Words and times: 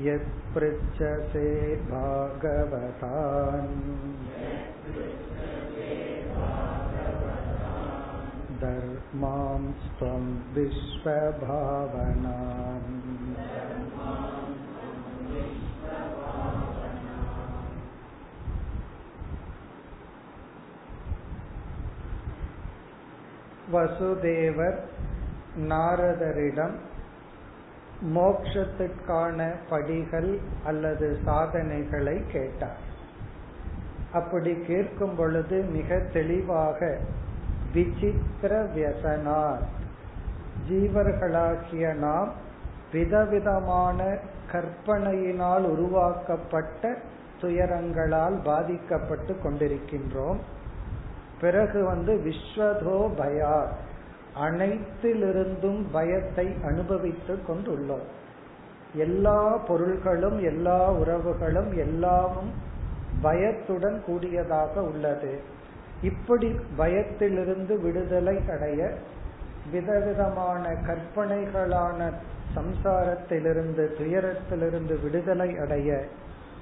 यत्पृच्छसे 0.08 1.50
भागवतान् 1.90 3.74
धर्मां 8.62 9.62
त्वं 9.98 10.26
विश्वभावनाम् 10.54 12.12
வசுதேவர் 23.72 24.80
நாரதரிடம் 25.68 26.76
மோக்ஷத்துக்கான 28.16 29.40
படிகள் 29.70 30.32
அல்லது 30.64 31.08
சாதனைகளை 31.26 32.18
கேட்டார் 32.32 32.80
அப்படி 34.12 34.54
கேட்கும் 34.62 35.16
பொழுது 35.16 35.58
மிக 35.72 36.00
தெளிவாக 36.14 36.80
விசித்திர 37.75 38.65
வியசனார். 38.65 39.61
ஜீவர்களாகிய 40.71 41.95
நாம் 41.95 42.33
விதவிதமான 42.93 44.19
கற்பனையினால் 44.53 45.63
உருவாக்கப்பட்ட 45.63 46.97
துயரங்களால் 47.41 48.41
பாதிக்கப்பட்டு 48.45 49.37
கொண்டிருக்கின்றோம். 49.45 50.37
பிறகு 51.41 51.85
வந்து 51.85 52.21
விஸ்வதோ 52.25 53.11
பயார் 53.17 53.73
அனைத்திலிருந்தும் 54.43 55.85
பயத்தை 55.93 56.55
அனுபவித்துக் 56.65 57.51
கொண்டுள்ளோம். 57.51 58.07
எல்லா 58.95 59.57
பொருள்களும் 59.57 60.45
எல்லா 60.45 60.93
உறவுகளும் 60.93 61.77
எல்லாமும் 61.77 62.53
பயத்துடன் 63.23 64.03
கூடியதாக 64.07 64.83
உள்ளது. 64.83 65.55
இப்படி 66.03 66.57
பயத்திலிருந்து 66.77 67.81
விடுதலை 67.81 68.41
அடைய 68.51 68.93
விதவிதமான 69.71 70.69
கற்பனைகளான 70.69 72.13
சம்சாரத்திலிருந்து 72.55 73.89
துயரத்திலிருந்து 73.99 75.03
விடுதலை 75.03 75.57
அடைய 75.57 76.05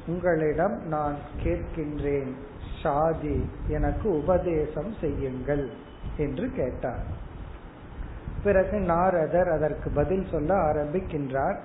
உங்களிடம் 0.07 0.87
நான் 0.87 1.15
கேட்கின்றேன். 1.43 2.33
ஷாதி 2.83 3.45
எனக்கு 3.69 4.11
உபதேசம் 4.11 4.95
செய்யுங்கள் 5.01 5.71
என்று 6.17 6.51
கேட்டார். 6.51 7.05
பிறகு 8.45 8.81
நாரதர் 8.81 9.49
அதற்கு 9.49 9.91
பதில் 9.91 10.27
சொல்ல 10.31 10.55
ஆரம்பிக்கின்றார். 10.55 11.57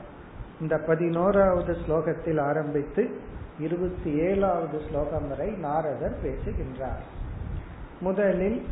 இந்த 0.61 0.77
பதினோராவது 0.77 1.73
ஸ்லோகத்தில் 1.73 2.41
ஆரம்பித்து 2.41 3.19
இருபத்தி 3.59 4.13
ஏழாவது 4.13 4.81
ஸ்லோகம் 4.89 5.27
வரை 5.27 5.49
நாரதர் 5.49 6.17
பேசுகின்றார். 6.21 7.18
முதலில் 7.99 8.65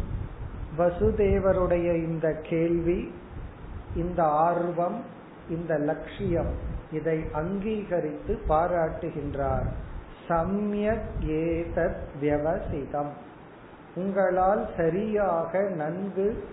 வசுதேவருடைய 0.78 1.96
இந்த 1.96 2.40
கேள்வி 2.44 3.14
இந்த 3.96 4.24
ஆர்வம் 4.24 5.04
இந்த 5.50 5.78
லட்சியம் 5.78 6.54
இதை 6.92 7.24
அங்கீகரித்து 7.32 8.40
பாராட்டுகின்றார். 8.50 9.68
சம்யக் 10.30 11.08
ஏதத் 11.22 12.02
வியவசிதம். 12.22 13.10
உங்களால் 13.96 14.68
சரியாக 14.78 15.70
நன்கு 15.70 16.44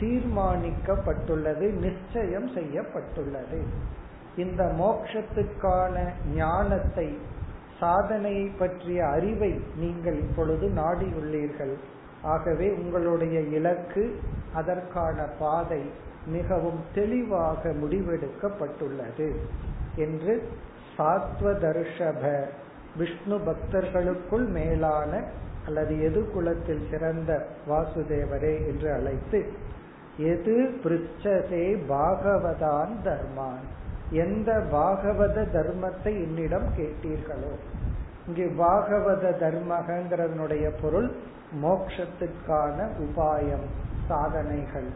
தீர்மானிக்கப்பட்டுள்ளது 0.00 1.70
நிச்சயம் 1.70 2.48
செய்யப்பட்டுள்ளது. 2.48 3.62
இந்த 4.36 4.64
மோக்ஷத்துக்கான 4.64 6.10
ஞானத்தை 6.34 7.18
சாதனையை 7.80 8.50
பற்றிய 8.58 9.08
அறிவை 9.08 9.60
நீங்கள் 9.76 10.18
இப்பொழுது 10.20 10.68
நாடியுள்ளீர்கள். 10.68 11.74
ஆகவே 12.22 12.70
உங்களுடைய 12.70 13.40
இலக்கு 13.40 14.20
அதற்கான 14.52 15.24
பாதை 15.38 15.82
மிகவும் 16.26 16.80
தெளிவாக 16.94 17.72
முடிவெடுக்கப்பட்டுள்ளது 17.82 19.28
என்று 19.96 20.34
சாத்வதர்ஷப 20.98 22.22
விஷ்ணு 22.96 23.38
பக்தர்களுக்குள் 23.38 24.46
மேலான 24.48 25.22
அல்லது 25.66 26.02
எது 26.02 26.30
குலத்தில் 26.30 26.88
சிறந்த 26.90 27.46
வாசுதேவரே 27.68 28.66
என்று 28.66 28.92
அழைத்து 28.92 29.40
எது 30.18 30.56
பிரிச்சதே 30.84 31.66
பாகவதான் 31.88 32.92
தர்மான் 33.04 33.66
எந்த 34.10 34.50
பாகவத 34.72 35.44
தர்மத்தை 35.52 36.12
என்னிடம் 36.24 36.68
கேட்டீர்களோ? 36.78 37.52
இங்கு 38.26 38.64
பாகவத 38.64 39.24
தர்மகங்கிறதனுடைய 39.40 40.70
பொருள் 40.82 41.16
மோக்ஷத்துக்கான 41.62 42.88
உபாயம் 43.00 43.66
சாதனைகள். 44.08 44.88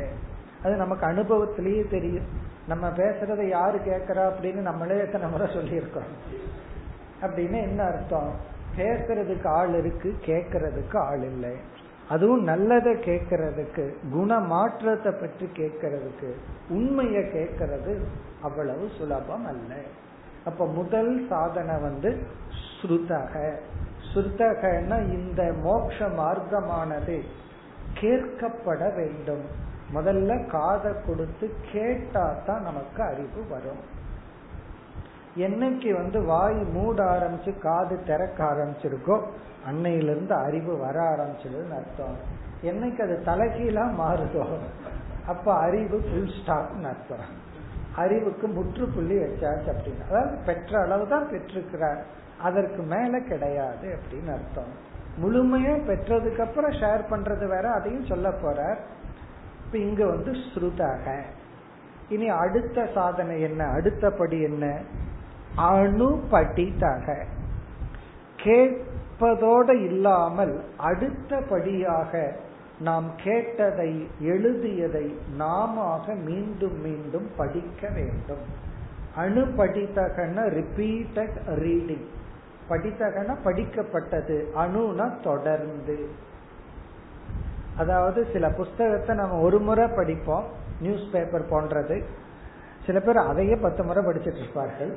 அது 0.62 0.76
நமக்கு 0.76 1.06
அனுபவத்திலேயே 1.06 1.90
தெரியும். 1.90 2.24
நம்ம 2.68 2.88
பேசுறத 2.88 3.48
யாரு 3.48 3.78
கேட்கறா 3.78 4.32
அப்படின்னு 4.32 4.54
நம்மளே 4.54 4.98
எத்தனை 4.98 5.30
முறை 5.30 5.46
சொல்லியிருக்கோம். 5.46 6.40
அப்படின்னு 7.22 7.62
என்ன 7.62 7.82
அர்த்தம்? 7.82 8.32
பேசுறதுக்கு 8.76 9.48
ஆள் 9.48 9.74
இருக்கு 9.74 10.16
கேட்கறதுக்கு 10.26 10.98
ஆள் 10.98 11.22
இல்லை. 11.22 11.52
அதுவும் 12.08 12.42
நல்லதை 12.42 12.92
கேட்கறதுக்கு 12.92 13.84
குண 14.12 14.38
மாற்றத்தை 14.40 15.12
பற்றி 15.12 15.46
கேட்கறதுக்கு 15.56 16.28
உண்மையை 16.68 17.22
கேட்கறது 17.22 17.94
அவ்வளவு 18.42 18.84
சுலபம் 18.98 19.46
அல்ல. 19.46 19.72
அப்ப 20.44 20.66
முதல் 20.66 21.26
சாதனை 21.28 21.76
வந்து 21.78 22.10
ஸ்ருதக. 22.66 23.34
ஸ்ருதகன்னா 24.08 24.98
இந்த 25.12 25.42
மோட்ச 25.64 26.08
மார்க்கமானது 26.16 27.16
கேட்கப்பட 28.00 28.94
வேண்டும். 28.94 29.44
முதல்ல 29.94 30.46
காதை 30.46 30.92
கொடுத்து 31.06 31.46
கேட்டா 31.72 32.24
தான் 32.46 32.62
நமக்கு 32.62 33.02
அறிவு 33.02 33.42
வரும். 33.48 33.82
என்னைக்கு 35.36 35.90
வந்து 35.92 36.18
வாய் 36.24 36.60
மூட 36.72 36.98
ஆரம்பிச்சு 37.04 37.58
காது 37.58 37.96
திறக்க 38.04 38.38
ஆரம்பிச்சிருக்கோ 38.44 39.16
அன்னையிலிருந்து 39.66 40.34
அறிவு 40.34 40.78
வர 40.78 40.96
ஆரம்பிச்சதுன்னு 41.12 41.76
அர்த்தம். 41.80 42.16
என்னைக்கு 42.62 43.00
அது 43.02 43.22
தலைகீழா 43.24 43.84
மாறுதோ 44.00 44.44
அப்ப 45.26 45.54
அறிவு 45.54 45.98
ஃபுல் 46.00 46.32
ஸ்டாப்னு 46.38 46.88
அர்த்தம். 46.92 47.44
அறிவுக்கு 47.96 48.46
முற்றுப்புள்ளி 48.46 49.16
வச்சாச்சு 49.16 49.68
அப்படின்னு 49.72 50.04
அதாவது 50.08 50.36
பெற்ற 50.46 50.80
அளவு 50.80 51.08
தான் 51.08 51.28
பெற்றிருக்கிறார். 51.30 52.00
அதற்கு 52.42 52.82
மேல 52.82 53.20
கிடையாது 53.20 53.86
அப்படின்னு 53.96 54.32
அர்த்தம். 54.32 54.72
முழுமையா 55.22 55.74
பெற்றதுக்கு 55.86 56.40
அப்புறம் 56.40 56.70
ஷேர் 56.70 57.02
பண்றது 57.10 57.46
வேற 57.48 57.70
அதையும் 57.70 58.04
சொல்ல 58.04 58.28
போறார். 58.28 58.78
இப்ப 59.64 59.78
இங்க 59.78 60.06
வந்து 60.06 60.32
ஸ்ருதக. 60.32 61.14
இனி 62.08 62.28
அடுத்த 62.28 62.88
சாதனை 62.94 63.40
என்ன? 63.40 63.64
அடுத்தபடி 63.64 64.40
என்ன? 64.40 64.64
அணுபடித்தக 65.56 67.06
கேட்பதோடு 69.18 69.84
இல்லாமல் 69.84 70.64
அடுத்தபடியாக 70.76 72.32
நாம் 72.80 73.10
கேட்டதை 73.16 74.08
எழுதியதை 74.20 75.18
நாம 75.36 76.00
மீண்டும் 76.24 76.80
மீண்டும் 76.80 77.30
படிக்க 77.36 77.88
வேண்டும். 77.88 78.44
அணுபடித்தகன 79.16 80.44
ரிப்பீட்டட் 80.58 81.36
ரீடிங் 81.46 82.06
படித்தகன 82.68 83.36
படிக்கப்பட்டது 83.44 84.44
அணுனா 84.54 85.22
தொடர்ந்து. 85.22 86.08
அதாவது 87.76 88.26
சில 88.32 88.50
புஸ்தகத்தை 88.50 89.16
நம்ம 89.16 89.40
ஒரு 89.40 89.58
முறை 89.58 89.88
படிப்போம் 89.96 90.44
நியூஸ் 90.80 91.10
பேப்பர் 91.12 91.48
போன்றது. 91.48 92.04
சில 92.86 93.00
பேர் 93.00 93.16
அதையே 93.16 93.56
பத்து 93.56 93.82
முறை 93.84 94.04
படிச்சிட்டு 94.04 94.42
இருப்பார்கள். 94.42 94.94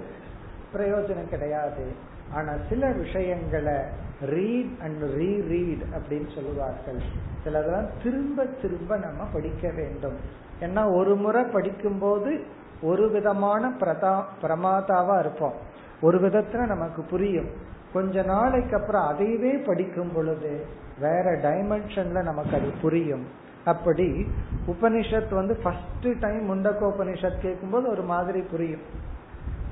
பிரயோஜனம் 0.74 1.30
கிடையாது. 1.30 1.92
ஆனா 2.34 2.54
சில 2.70 2.92
விஷயங்களை 2.92 4.08
ரீட் 4.22 4.80
அண்ட் 4.82 5.04
ரீ 5.04 5.48
ரீட் 5.48 5.82
அப்படின்னு 5.82 6.36
சொல்லுவார்கள். 6.36 7.00
சிலதெல்லாம் 7.46 7.90
திரும்ப 8.04 8.46
திரும்ப 8.46 8.98
நம்ம 8.98 9.24
படிக்க 9.34 9.72
வேண்டும். 9.72 10.16
ஏன்னா 10.62 10.96
ஒரு 10.96 11.16
முறை 11.16 11.44
படிக்கும் 11.44 12.00
போது 12.00 12.44
ஒரு 12.82 13.10
விதமான 13.10 13.70
பிரதா 13.80 14.24
பிரமாதாவா 14.42 15.20
இருப்போம். 15.20 15.54
ஒரு 16.02 16.20
விதத்துல 16.20 16.66
நமக்கு 16.66 17.02
புரியும். 17.02 17.50
கொஞ்ச 17.94 18.22
நாளைக்கு 18.22 18.76
அப்புறம் 18.76 19.04
அதையவே 19.04 19.66
படிக்கும் 19.66 20.14
பொழுது 20.14 20.66
வேற 21.00 21.38
டைமென்ஷன்ல 21.38 22.24
நமக்கு 22.24 22.58
அது 22.58 22.72
புரியும். 22.82 23.26
அப்படி 23.66 24.28
உபனிஷத் 24.68 25.34
வந்து 25.34 25.56
ஃபர்ஸ்ட் 25.56 26.20
டைம் 26.20 26.50
முண்டக்க 26.50 26.82
உபனிஷத் 26.82 27.42
கேட்கும்போது 27.42 27.90
ஒரு 27.90 28.02
மாதிரி 28.02 28.42
புரியும். 28.42 28.82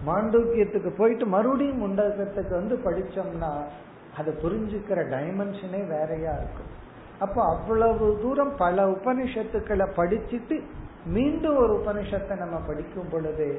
மாண்டூக்கியத்துக்கு 0.07 0.95
போயிட்டு 0.97 1.25
மறுபடியும் 1.25 1.81
முண்டகத்துக்கு 1.81 2.49
வந்து 2.49 2.79
படிச்சோம்னா 2.85 3.63
அதை 4.17 4.33
புரிஞ்சுக்கிற 4.43 4.99
டைமென்ஷனே 5.13 5.81
வேறையா 5.87 6.33
இருக்கும். 6.41 6.71
அப்போ 7.19 7.41
அவ்வளவு 7.55 8.19
தூரம் 8.21 8.53
பல 8.57 8.85
உபனிஷத்துக்களை 8.85 9.85
படிச்சுட்டு 9.99 10.57
மீண்டும் 11.05 11.57
ஒரு 11.57 11.73
உபனிஷத்தை 11.79 12.37
நம்ம 12.37 12.57
படிக்கும் 12.67 13.11
பொழுது 13.11 13.49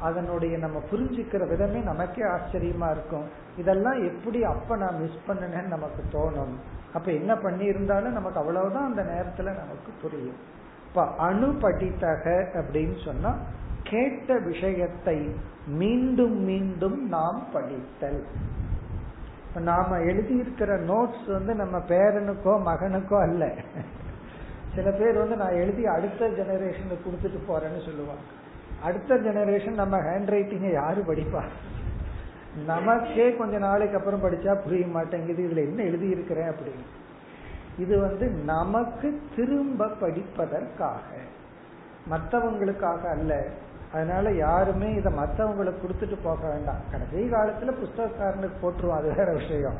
அதனுடைய 0.00 0.58
நம்ம 0.58 0.78
புரிஞ்சுக்கிற 0.90 1.42
விதமே 1.48 1.80
நமக்கே 1.80 2.22
ஆச்சரியமா 2.22 2.88
இருக்கும். 2.90 3.26
இதெல்லாம் 3.56 3.98
எப்படி 4.06 4.44
அப்ப 4.44 4.76
நான் 4.76 5.00
மிஸ் 5.00 5.26
பண்ணனேன்னு 5.28 5.74
நமக்கு 5.76 6.02
தோணும். 6.12 6.54
அப்ப 6.92 7.12
என்ன 7.12 7.32
பண்ணி 7.36 7.64
இருந்தாலும் 7.64 8.12
நமக்கு 8.12 8.38
அவ்வளவுதான் 8.38 8.88
அந்த 8.90 9.02
நேரத்துல 9.02 9.48
நமக்கு 9.62 9.92
புரியும். 10.02 10.40
இப்ப 10.88 11.04
அணுபடித்தக 11.28 12.24
அப்படின்னு 12.60 13.04
சொன்னா 13.04 13.32
கேட்ட 13.82 14.38
விஷயத்தை 14.38 15.18
மீண்டும் 15.66 16.38
மீண்டும் 16.44 17.08
நாம் 17.08 17.42
படித்தல். 17.52 18.22
இப்ப 19.48 19.60
நாம 19.60 19.98
எழுதியிருக்கிற 19.98 20.78
நோட்ஸ் 20.88 21.32
வந்து 21.32 21.54
நம்ம 21.54 21.78
பேரனுக்கோ 21.78 22.62
மகனுக்கோ 22.66 23.20
அல்ல. 23.20 23.52
சில 24.74 24.90
பேர் 24.90 25.18
வந்து 25.18 25.36
நான் 25.36 25.52
எழுதி 25.52 25.86
அடுத்த 25.86 26.28
ஜெனரேஷனுக்கு 26.28 27.08
கொடுத்துட்டு 27.08 27.38
போறேன்னு 27.48 27.84
சொல்லுவாங்க. 27.84 28.22
அடுத்த 28.82 29.14
ஜெனரேஷன் 29.14 29.74
நம்ம 29.74 29.98
ஹேண்ட் 29.98 30.28
ரைட்டிங்கை 30.28 30.72
யாரு 30.72 31.04
படிப்பா? 31.08 31.42
நமக்கே 32.66 33.36
கொஞ்ச 33.36 33.58
நாளைக்கு 33.58 33.96
அப்புறம் 33.96 34.22
படிச்சா 34.22 34.54
புரிய 34.54 34.86
மாட்டேங்குது. 34.86 35.42
இதுல 35.42 35.56
என்ன 35.56 35.82
எழுதி 35.82 36.08
இருக்கிறேன் 36.08 36.48
அப்படின்னு. 36.48 36.86
இது 37.78 38.00
வந்து 38.00 38.26
நமக்கு 38.28 39.22
திரும்ப 39.36 39.86
படிப்பதற்காக. 39.86 41.18
மற்றவங்களுக்காக 42.10 43.08
அல்ல. 43.10 43.44
அதனால 43.92 44.30
யாருமே 44.30 44.94
இதை 44.94 45.12
மற்றவங்களுக்கு 45.12 45.78
கொடுத்துட்டு 45.82 46.16
போக 46.22 46.48
வேண்டாம். 46.48 46.76
கடைசி 46.90 47.30
காலத்துல 47.30 47.70
புஸ்தகக்காரனுக்கு 47.70 48.56
போட்டுருவோம். 48.62 48.96
அது 48.96 49.14
வேற 49.16 49.32
விஷயம். 49.32 49.74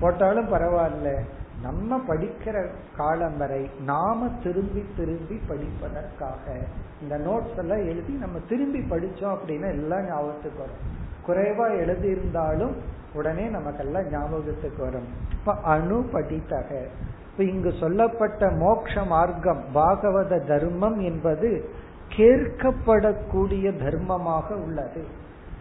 போட்டாலும் 0.00 0.52
பரவாயில்ல. 0.52 1.18
நம்ம 1.62 2.00
படிக்கிற 2.08 2.66
காலம் 2.96 3.36
வரை 3.36 3.70
நாம 3.84 4.28
திரும்பி 4.42 4.84
திரும்பி 4.96 5.40
படிப்பதற்காக 5.48 6.56
இந்த 7.02 7.18
நோட்ஸ் 7.18 7.58
எல்லாம் 7.58 7.78
எழுதி 7.78 8.12
நம்ம 8.12 8.38
திரும்பி 8.48 8.78
படிச்சோம் 8.78 9.36
அப்படின்னா 9.36 9.68
எல்லாம் 9.68 10.06
ஞாபகத்துக்கு 10.06 10.58
வரும். 10.58 11.02
குறைவா 11.26 11.78
எழுதி 11.78 12.08
இருந்தாலும் 12.08 12.76
உடனே 13.14 13.46
நமக்கெல்லாம் 13.48 14.10
ஞாபகத்துக்கு 14.10 14.82
வரும். 14.82 15.06
இப்ப 15.30 15.54
அணு 15.62 16.08
படித்தக 16.12 16.86
இப்ப 17.30 17.44
இங்கு 17.44 17.72
சொல்லப்பட்ட 17.80 18.50
மோக்ஷ 18.50 19.04
மார்க்கம் 19.04 19.64
பாகவத 19.74 20.46
தர்மம் 20.46 21.00
என்பது 21.00 21.68
கேட்கப்படக்கூடிய 22.16 23.78
தர்மமாக 23.78 24.52
உள்ளது. 24.52 25.04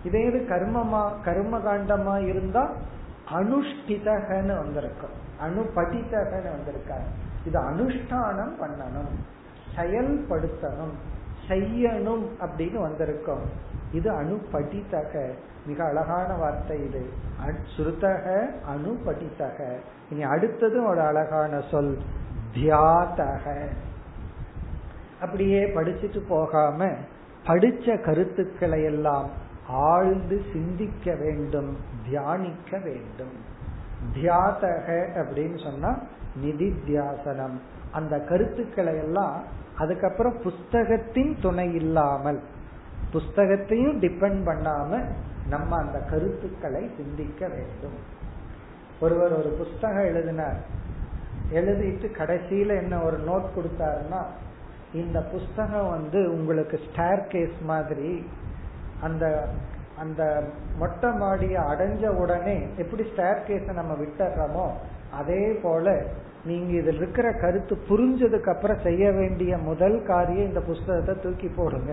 இதே 0.04 0.26
இது 0.26 0.46
கர்மமா 0.50 1.12
கர்ம 1.24 1.58
காண்டமா 1.58 2.28
இருந்தா 2.28 2.72
அனுஷ்டிதகன்னு 3.34 4.58
வந்திருக்கும். 4.58 5.22
அணுபடித்தகன்னு 5.42 6.52
வந்திருக்காரு. 6.56 7.08
இது 7.46 7.60
அனுஷ்டானம் 7.60 8.54
பண்ணணும். 8.62 9.12
செயல்படுத்தணும். 9.76 10.94
செய்யணும் 11.48 12.30
அப்படின்னு 12.42 12.82
வந்திருக்கும். 12.82 13.42
இது 13.92 14.12
அணுபடித்தக 14.12 15.32
மிக 15.66 15.84
அழகான 15.84 16.34
வார்த்தை 16.34 16.84
இது. 16.86 17.10
சுருத்தக 17.78 18.46
அணுபடித்தக 18.76 19.76
இனி 20.10 20.24
அடுத்தது 20.24 20.88
ஒரு 20.88 21.02
அழகான 21.02 21.62
சொல். 21.72 21.98
தியாதக. 22.54 23.68
அப்படியே 25.24 25.66
படிச்சுட்டு 25.66 26.22
போகாம 26.28 26.88
படிச்ச 27.46 28.02
கருத்துக்களை 28.02 28.84
எல்லாம் 28.84 29.30
ஆழ்ந்து 29.68 30.42
சிந்திக்க 30.54 31.16
வேண்டும் 31.16 31.78
தியானிக்க 32.06 32.78
வேண்டும். 32.78 33.36
தியாதக 34.16 34.88
அப்படின்னு 35.16 35.64
சொன்னா 35.64 36.00
நிதித்தியாசனம். 36.44 37.58
அந்த 37.92 38.20
கருத்துக்களை 38.20 38.98
எல்லாம் 38.98 39.44
அதுக்கப்புறம் 39.78 40.42
புஸ்தகத்தின் 40.42 41.36
துணை 41.42 41.74
இல்லாமல் 41.74 42.42
புஸ்தகத்தையும் 43.14 44.00
டிபெண்ட் 44.00 44.42
பண்ணாம 44.46 45.04
நம்ம 45.50 45.78
அந்த 45.78 46.00
கருத்துக்களை 46.00 46.92
சிந்திக்க 46.98 47.48
வேண்டும். 47.48 47.98
ஒருவர் 49.00 49.38
ஒரு 49.38 49.50
புஸ்தகம் 49.50 50.06
எழுதினார். 50.06 50.60
எழுதிட்டு 51.54 52.08
கடைசியில 52.18 52.78
என்ன 52.78 53.02
ஒரு 53.02 53.18
நோட் 53.18 53.48
கொடுத்தாருன்னா 53.56 54.22
இந்த 54.94 55.20
புஸ்தகம் 55.22 55.90
வந்து 55.90 56.32
உங்களுக்கு 56.32 56.80
ஸ்டேர் 56.86 57.28
கேஸ் 57.28 57.62
மாதிரி 57.62 58.26
அந்த 59.02 59.48
அந்த 59.98 60.44
மொட்டை 60.78 61.12
மாடியை 61.12 61.64
அடைஞ்ச 61.64 62.08
உடனே 62.08 62.68
எப்படி 62.78 63.04
ஸ்டேர் 63.04 63.42
கேஸ 63.48 63.74
நம்ம 63.74 63.94
விட்டுறோமோ 63.94 64.66
அதே 65.12 65.52
போல 65.64 66.06
நீங்க 66.46 66.72
இதில் 66.72 66.96
இருக்கிற 66.96 67.32
கருத்து 67.32 67.76
புரிஞ்சதுக்கு 67.90 68.50
அப்புறம் 68.56 68.80
செய்ய 68.84 69.12
வேண்டிய 69.12 69.58
முதல் 69.58 70.04
காரியம் 70.04 70.48
இந்த 70.48 70.60
புஸ்தகத்தை 70.60 71.16
தூக்கி 71.24 71.48
போடுங்க 71.48 71.92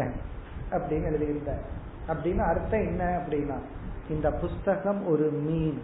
அப்படின்னு 0.70 1.04
எழுதியிருந்தார். 1.04 1.64
அப்படின்னு 2.08 2.38
அர்த்தம் 2.38 2.86
என்ன 2.86 3.04
அப்படின்னா 3.18 3.58
இந்த 4.08 4.30
புஸ்தகம் 4.30 5.06
ஒரு 5.06 5.30
மீன். 5.30 5.80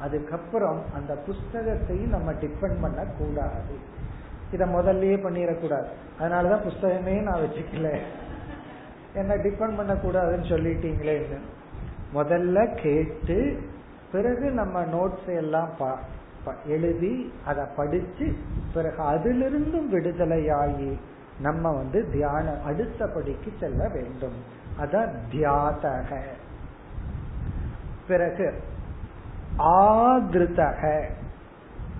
அதுக்கப்புறம் 0.00 0.82
அந்த 0.94 1.12
புஸ்தகத்தையும் 1.26 2.14
நம்ம 2.16 2.32
டிபெண்ட் 2.32 2.80
பண்ண 2.80 3.04
கூடாது 3.18 3.76
இத 4.52 4.66
முதல்லயே 4.66 5.16
பண்ணிடக்கூடாது 5.16 5.86
அதனாலதான் 6.20 6.62
புஸ்தகமே 6.62 7.22
நான் 7.22 7.40
வச்சுக்கல. 7.40 7.98
என்ன 9.14 9.34
டிபெண்ட் 9.34 9.76
பண்ண 9.76 9.92
கூடாதுன்னு 9.92 10.48
சொல்லிட்டீங்களே 10.48 11.38
முதல்ல 12.14 12.82
கேட்டு 12.82 13.60
பிறகு 14.12 14.50
நம்ம 14.50 14.82
நோட்ஸ் 14.82 15.36
எல்லாம் 15.36 15.70
எழுதி 16.66 17.32
அதை 17.44 17.64
படிச்சு 17.76 18.36
பிறகு 18.74 19.02
அதிலிருந்தும் 19.02 19.94
விடுதலையாகி 19.94 20.98
நம்ம 21.40 21.72
வந்து 21.72 22.10
தியானம் 22.10 22.64
அடுத்த 22.64 23.06
படிக்கு 23.06 23.52
செல்ல 23.60 23.88
வேண்டும். 23.88 24.54
அதான் 24.80 25.12
தியாதக. 25.32 26.18
பிறகு 28.08 28.62
ஆதிருத்தக 29.58 31.04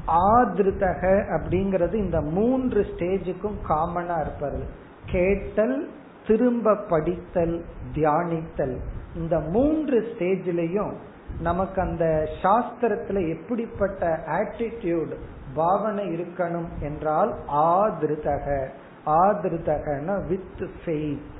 ஆதிருதக 0.06 1.22
அப்படிங்கிறது 1.36 1.94
இந்த 1.94 2.20
மூன்று 2.20 2.82
ஸ்டேஜுக்கும் 2.82 3.56
காமனா 3.68 4.20
இருப்பது. 4.20 4.64
கேட்டல் 5.06 5.90
திரும்ப 6.26 6.76
படித்தல் 6.76 7.64
தியானித்தல். 7.94 8.76
இந்த 9.16 9.40
மூன்று 9.40 10.00
ஸ்டேஜ்லயும் 10.00 10.92
நமக்கு 11.40 11.80
அந்த 11.80 12.28
சாஸ்திரத்துல 12.42 13.28
எப்படிப்பட்ட 13.28 14.20
ஆட்டிடியூட் 14.26 15.14
பாவனை 15.54 16.04
இருக்கணும் 16.04 16.68
என்றால் 16.80 17.34
ஆதிருதக. 17.48 18.68
ஆதிருதகன 19.06 20.26
வித் 20.26 20.70
ஃபெய்த் 20.84 21.34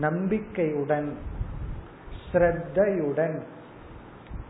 நம்பிக்கையுடன் 0.00 1.16
ஸ்ரத்தையுடன். 2.32 3.40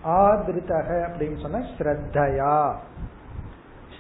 ஆதிருதக 0.04 1.08
அப்படின்னு 1.08 1.40
சொன்னா 1.40 1.58
ஸ்ரத்தையா. 1.58 2.75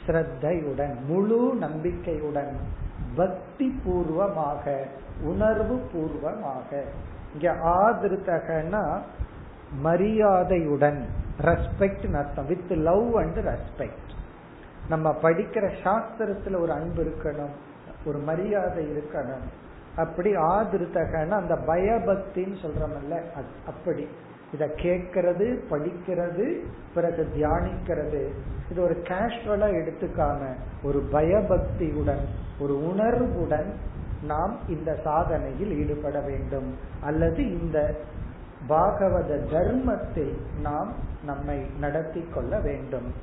ஸ்ரத்தையுடன் 0.06 0.94
முழு 1.06 1.54
நம்பிக்கையுடன் 1.54 2.56
பக்தி 3.16 3.80
பூர்வமாக 3.84 4.86
உணர்வு 5.22 5.76
பூர்வமாக 5.92 6.84
இங்க 7.32 7.52
ஆதிருத்தகன்னா 7.64 9.00
மரியாதையுடன் 9.82 11.06
ரெஸ்பெக்ட் 11.40 12.14
அர்த்தம். 12.14 12.46
வித் 12.46 12.72
லவ் 12.72 13.16
அண்ட் 13.16 13.38
ரெஸ்பெக்ட் 13.38 14.12
நம்ம 14.88 15.16
படிக்கிற 15.22 15.70
சாஸ்திரத்துல 15.84 16.60
ஒரு 16.60 16.72
அன்பு 16.72 17.02
இருக்கணும் 17.02 17.54
ஒரு 18.04 18.18
மரியாதை 18.18 18.84
இருக்கணும். 18.86 19.46
அப்படி 19.96 20.36
ஆதிருத்தகன்னா 20.36 21.30
அந்த 21.30 21.54
பயபக்தின்னு 21.66 22.56
சொல்றமல்ல 22.62 23.20
அப்படி. 23.66 24.08
இத 24.52 24.66
கேட்கறது 24.66 25.58
படிக்கிறது 25.70 26.58
பிறகு 26.94 27.28
தியானிக்கிறது. 27.36 28.28
இது 28.70 28.82
ஒரு 28.82 29.02
கேஷுவலா 29.02 29.68
எடுத்துக்காம 29.70 30.38
ஒரு 30.82 30.98
பயபக்தியுடன் 31.12 32.24
ஒரு 32.58 32.88
உணர்வுடன் 32.88 33.74
நாம் 34.22 34.58
இந்த 34.68 34.98
சாதனையில் 35.04 35.78
ஈடுபட 35.78 36.20
வேண்டும். 36.20 36.74
அல்லது 37.02 37.60
இந்த 37.60 37.94
பாகவத 38.68 39.50
தர்மத்தில் 39.52 40.36
நாம் 40.62 40.92
நம்மை 41.24 41.66
நடத்தி 41.80 42.24
கொள்ள 42.34 42.60
வேண்டும். 42.60 43.14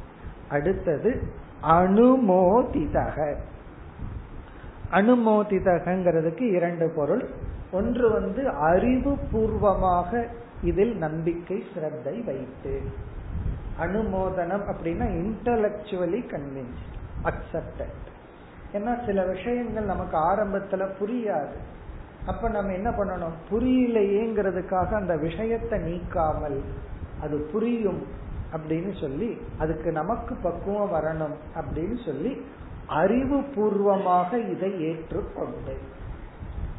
அடுத்தது 0.50 1.22
அனுமோதிதக. 1.64 3.36
அனுமோதிதகங்கிறதுக்கு 4.92 6.42
இரண்டு 6.42 6.90
பொருள். 6.96 7.30
ஒன்று 7.72 8.12
வந்து 8.12 8.50
அறிவு 8.50 9.18
பூர்வமாக 9.32 10.28
இதில் 10.62 10.98
நம்பிக்கை 10.98 11.64
சிரத்தை 11.74 12.22
வைத்து. 12.22 12.82
அனுமோதனம் 13.80 14.66
அப்படின்னா 14.68 15.08
இன்டலக்சுவலி 15.22 16.22
கன்வின்ஸ்ட் 16.34 16.96
அக்செப்டட் 17.24 18.06
ஏன்னா 18.74 19.06
சில 19.06 19.26
விஷயங்கள் 19.26 19.84
நமக்கு 19.84 20.18
ஆரம்பத்துல 20.18 20.90
புரியாது. 21.00 21.58
அப்ப 22.26 22.50
நம்ம 22.50 22.74
என்ன 22.74 22.90
பண்ணணும்? 22.90 23.36
புரியலையேங்கிறதுக்காக 23.52 24.94
அந்த 24.94 25.18
விஷயத்தை 25.18 25.80
நீக்காமல் 25.80 26.62
அது 27.22 27.38
புரியும் 27.38 28.06
அப்படின்னு 28.56 29.00
சொல்லி 29.00 29.38
அதுக்கு 29.58 29.92
நமக்கு 29.92 30.36
பக்குவம் 30.36 30.94
வரணும் 30.94 31.36
அப்படின்னு 31.56 32.06
சொல்லி 32.06 32.42
அறிவு 32.88 33.44
பூர்வமாக 33.44 34.40
இதை 34.40 34.72
ஏற்றுக்கொண்டேன் 34.72 35.86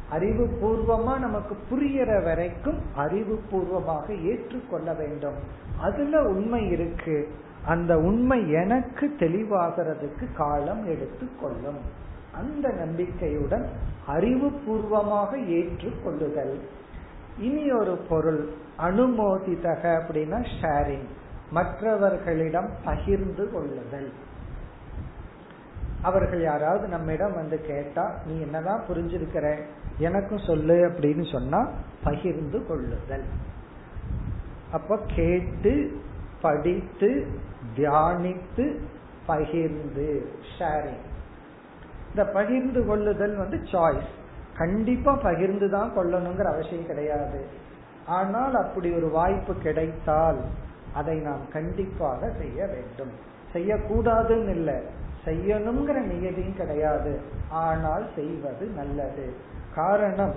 அறிவு 0.09 0.45
பூர்வமா 0.61 1.19
நமக்கு 1.19 1.57
புரியற 1.71 2.23
வரைக்கும் 2.23 2.79
அறிவு 2.95 3.41
பூர்வமாக 3.51 4.13
ஏற்றுக்கொள்ள 4.13 4.93
வேண்டும். 4.93 5.35
அதுல 5.79 6.21
உண்மை 6.21 6.69
இருக்கு. 6.69 7.27
அந்த 7.65 7.97
உண்மை 7.97 8.51
எனக்கு 8.51 9.15
தெளிவாகிறதுக்கு 9.19 10.33
காலம் 10.35 10.87
எடுத்துக்கொள்ளும் 10.87 12.07
அந்த 12.33 12.69
நம்பிக்கையுடன் 12.69 13.69
அறிவு 14.07 14.51
பூர்வமாக 14.51 15.37
ஏற்றுக்கொள்ளுதல். 15.37 16.59
இனி 17.37 17.71
ஒரு 17.71 17.97
பொருள் 18.09 18.49
அனுமோதிதக 18.79 20.01
அப்படின்னா 20.01 20.45
ஷேரிங் 20.61 21.07
மற்றவர்களிடம் 21.51 22.69
பகிர்ந்து 22.83 23.51
கொள்ளுதல். 23.51 24.11
அவர்கள் 26.01 26.41
யாராவது 26.41 26.87
நம்மிடம் 26.87 27.33
வந்து 27.33 27.61
கேட்டா 27.61 28.15
நீ 28.25 28.41
என்னதான் 28.41 28.83
புரிஞ்சிருக்கிற? 28.89 29.57
எனக்கும் 29.99 30.45
சொல்லு 30.49 30.77
அப்படின்னு 30.89 31.23
சொன்னா 31.31 31.59
பகிர்ந்து 32.03 32.59
கொள்ளுதல். 32.65 33.25
அப்ப 34.71 34.97
கேட்டு 35.15 35.73
படித்து 36.41 37.09
தியானித்து 37.77 38.65
பகிர்ந்து 39.25 40.07
ஷேரிங் 40.55 41.03
இந்த 42.09 42.23
பகிர்ந்து 42.37 42.81
கொள்ளுதல் 42.85 43.35
வந்து 43.35 43.57
சாய்ஸ் 43.71 44.09
கண்டிப்பா 44.57 45.11
பகிர்ந்து 45.27 45.67
தான் 45.69 45.91
கொள்ளணுங்கிற 45.97 46.47
அவசியம் 46.53 46.87
கிடையாது. 46.87 47.41
ஆனால் 48.05 48.55
அப்படி 48.55 48.89
ஒரு 48.91 49.09
வாய்ப்பு 49.09 49.53
கிடைத்தால் 49.65 50.39
அதை 50.93 51.15
நாம் 51.27 51.43
கண்டிப்பாக 51.51 52.31
செய்ய 52.39 52.59
வேண்டும். 52.65 53.13
செய்யக்கூடாதுன்னு 53.53 54.53
இல்லை 54.57 54.77
செய்யணுங்கிற 55.25 55.97
நியதியும் 56.11 56.59
கிடையாது. 56.61 57.13
ஆனால் 57.49 58.05
செய்வது 58.15 58.65
நல்லது. 58.79 59.27
காரணம் 59.75 60.33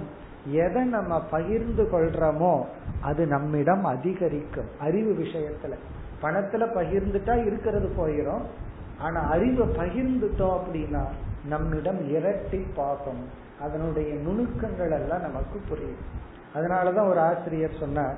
எதை 0.46 0.84
நம்ம 0.84 1.20
பகிர்ந்து 1.20 1.82
கொள்றோமோ 1.82 2.64
அது 3.00 3.26
நம்மிடம் 3.26 3.84
அதிகரிக்கும். 3.84 4.68
அறிவு 4.78 5.22
விஷயத்துல. 5.22 5.74
பணத்துல 6.22 6.66
பகிர்ந்துட்டா 6.74 7.46
இருக்கிறது 7.46 7.90
போயிடும் 7.98 8.42
ஆனா 8.98 9.20
அறிவை 9.20 9.66
பகிர்ந்துட்டோம் 9.68 10.58
அப்படின்னா 10.58 11.04
நம்மிடம் 11.48 12.14
இரட்டி 12.14 12.64
பார்க்கும் 12.74 13.28
அதனுடைய 13.60 14.14
நுணுக்கங்கள் 14.14 14.90
எல்லாம் 14.90 15.20
நமக்கு 15.20 15.60
புரியும். 15.68 16.20
அதனாலதான் 16.54 17.08
ஒரு 17.08 17.20
ஆசிரியர் 17.20 17.76
சொன்னார் 17.80 18.16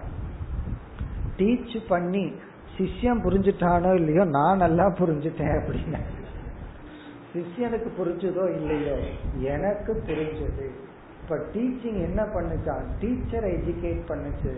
டீச் 1.37 1.88
பண்ணி 1.88 2.35
சிஷ்யம் 2.78 3.23
புரிஞ்சுட்டானோ 3.25 3.94
இல்லையோ 3.94 4.25
நான் 4.25 4.56
நல்லா 4.56 4.87
புரிஞ்சுட்டேன் 4.87 5.61
அப்படின்னா 5.61 5.99
சிஷ்யனுக்கு 7.35 7.88
புரிஞ்சதோ 7.99 8.54
இல்லையோ 8.54 8.97
எனக்கு 9.38 10.02
புரிஞ்சது. 10.06 10.83
இப்ப 11.24 11.36
டீச்சிங் 11.54 12.00
என்ன 12.02 12.22
பண்ணுச்சா? 12.22 12.74
டீச்சரை 13.00 13.50
எஜுகேட் 13.58 14.00
பண்ணுச்சு. 14.08 14.52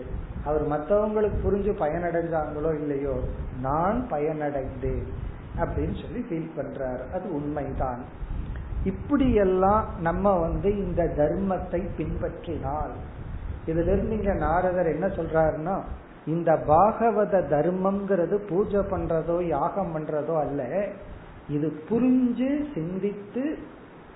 அவர் 0.45 0.69
மற்றவங்களுக்கு 0.69 1.37
புரிஞ்சு 1.43 1.71
பயனடைஞ்சாங்களோ 1.83 2.71
இல்லையோ 2.79 3.15
நான் 3.61 4.07
பயனடைந்தேன் 4.09 5.05
அப்படின்னு 5.57 5.95
சொல்லி 6.01 6.21
ஃபீல் 6.29 6.55
பண்றாரு. 6.57 7.03
அது 7.13 7.33
உண்மைதான். 7.33 8.01
இப்படியெல்லாம் 8.83 9.85
நம்ம 10.01 10.33
வந்து 10.39 10.77
இந்த 10.77 11.03
தர்மத்தை 11.17 11.81
பின்பற்றினால் 11.97 12.91
இதுல 13.65 13.91
இருந்து 13.93 14.17
இங்க 14.17 14.33
நாரதர் 14.33 14.93
என்ன 14.93 15.07
சொல்றாருன்னா 15.07 15.77
இந்த 16.25 16.51
பாகவத 16.67 17.41
தர்மம்ங்கிறது 17.53 18.35
பூஜை 18.49 18.79
பண்றதோ 18.79 19.47
யாகம் 19.47 19.91
பண்றதோ 19.95 20.39
அல்ல 20.39 20.89
இது 21.49 21.81
புரிஞ்சு 21.89 22.49
சிந்தித்து 22.73 23.57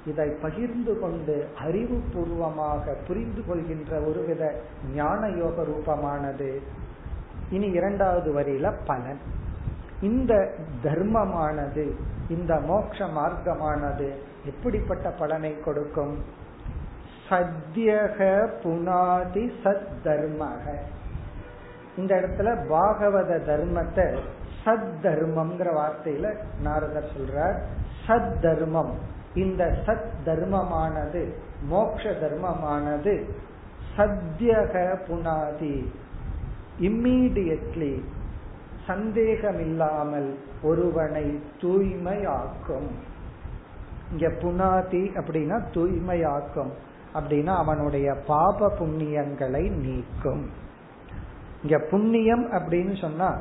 இதை 0.06 0.30
பகிர்ந்து 0.30 1.00
கொண்டு 1.00 1.48
அறிவுபூர்வமாக 1.64 2.96
புரிந்து 3.08 3.46
கொள்கின்ற 3.46 4.00
ஒருவித 4.00 4.62
ஞான 4.94 5.28
யோக 5.28 5.62
ரூபமானது. 5.62 6.58
இனி 7.50 7.66
இரண்டாவது 7.66 8.40
வரியில 8.40 8.74
பலன். 8.86 9.20
இந்த 10.02 10.54
தர்மமானது 10.84 11.96
இந்த 12.30 12.56
மோட்ச 12.56 13.08
மார்க்கமானது 13.10 14.14
எப்படிப்பட்ட 14.46 15.10
பலனை 15.10 15.60
கொடுக்கும்? 15.60 16.18
சத்யக 17.30 18.50
புனாதி 18.64 19.52
சத் 19.64 19.88
தர்மக 20.04 20.76
இந்த 21.98 22.16
இடத்துல 22.16 22.50
பாகவத 22.70 23.38
தர்மத்தை 23.46 24.18
சத் 24.66 24.94
தர்மம்ங்கிற 25.02 25.74
வார்த்தையில 25.74 26.36
நாரதர் 26.62 27.12
சொல்றார். 27.18 27.60
சத் 28.08 28.40
தர்மம் 28.42 29.20
இந்த 29.36 29.84
சத் 29.86 30.10
தர்மமானது 30.26 31.34
மோக்ஷ 31.68 32.04
தர்மமானது 32.04 33.24
சத்யக 33.98 34.98
புனாதி. 35.08 35.86
இம்மீடியட்லி 36.80 38.02
சந்தேகமில்லாமல் 38.88 40.40
ஒருவனை 40.62 41.40
தூய்மையாக்கும். 41.62 42.90
இங்க 44.12 44.28
புனாதி 44.28 45.08
அப்படின்னா 45.16 45.62
தூய்மையாக்கும். 45.74 46.72
அப்படின்னா 47.14 47.56
அவனுடைய 47.56 48.14
பாப 48.14 48.74
புண்ணியங்களை 48.80 49.72
நீக்கும். 49.72 50.50
இங்க 51.64 51.80
புண்ணியம் 51.90 52.52
அப்படின்னு 52.52 53.02
சொன்னா 53.02 53.40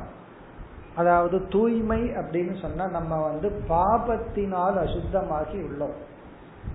அதாவது 0.95 1.47
தூய்மை 1.47 2.01
அப்படின்னு 2.01 2.61
சொன்னா 2.61 2.87
நம்ம 2.87 3.21
வந்து 3.21 3.51
பாபத்தினால் 3.69 4.87
அசுத்தமாகி 4.87 5.55
உள்ளோம். 5.55 5.97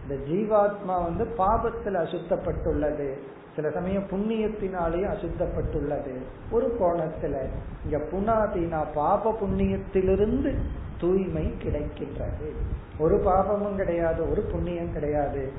இந்த 0.02 0.14
ஜீவாத்மா 0.28 1.02
வந்து 1.02 1.24
பாபத்தில் 1.38 1.96
அசுத்தப்பட்டுள்ளது. 1.96 3.12
சில 3.56 3.70
சமயம் 3.70 4.02
புண்ணியத்தினாலேயும் 4.02 5.14
அசுத்தப்பட்டுள்ளது. 5.14 6.14
ஒரு 6.50 6.76
கோணத்துல 6.80 7.36
இங்க 7.84 7.98
புனாதீனா 8.12 8.84
பாப 8.94 9.38
புண்ணியத்திலிருந்து 9.42 10.54
தூய்மை 11.00 11.54
கிடைக்கின்றது. 11.62 12.50
ஒரு 12.98 13.16
பாபமும் 13.16 13.76
கிடையாது 13.76 14.30
ஒரு 14.30 14.42
புண்ணியம் 14.42 14.92
கிடையாது. 14.92 15.52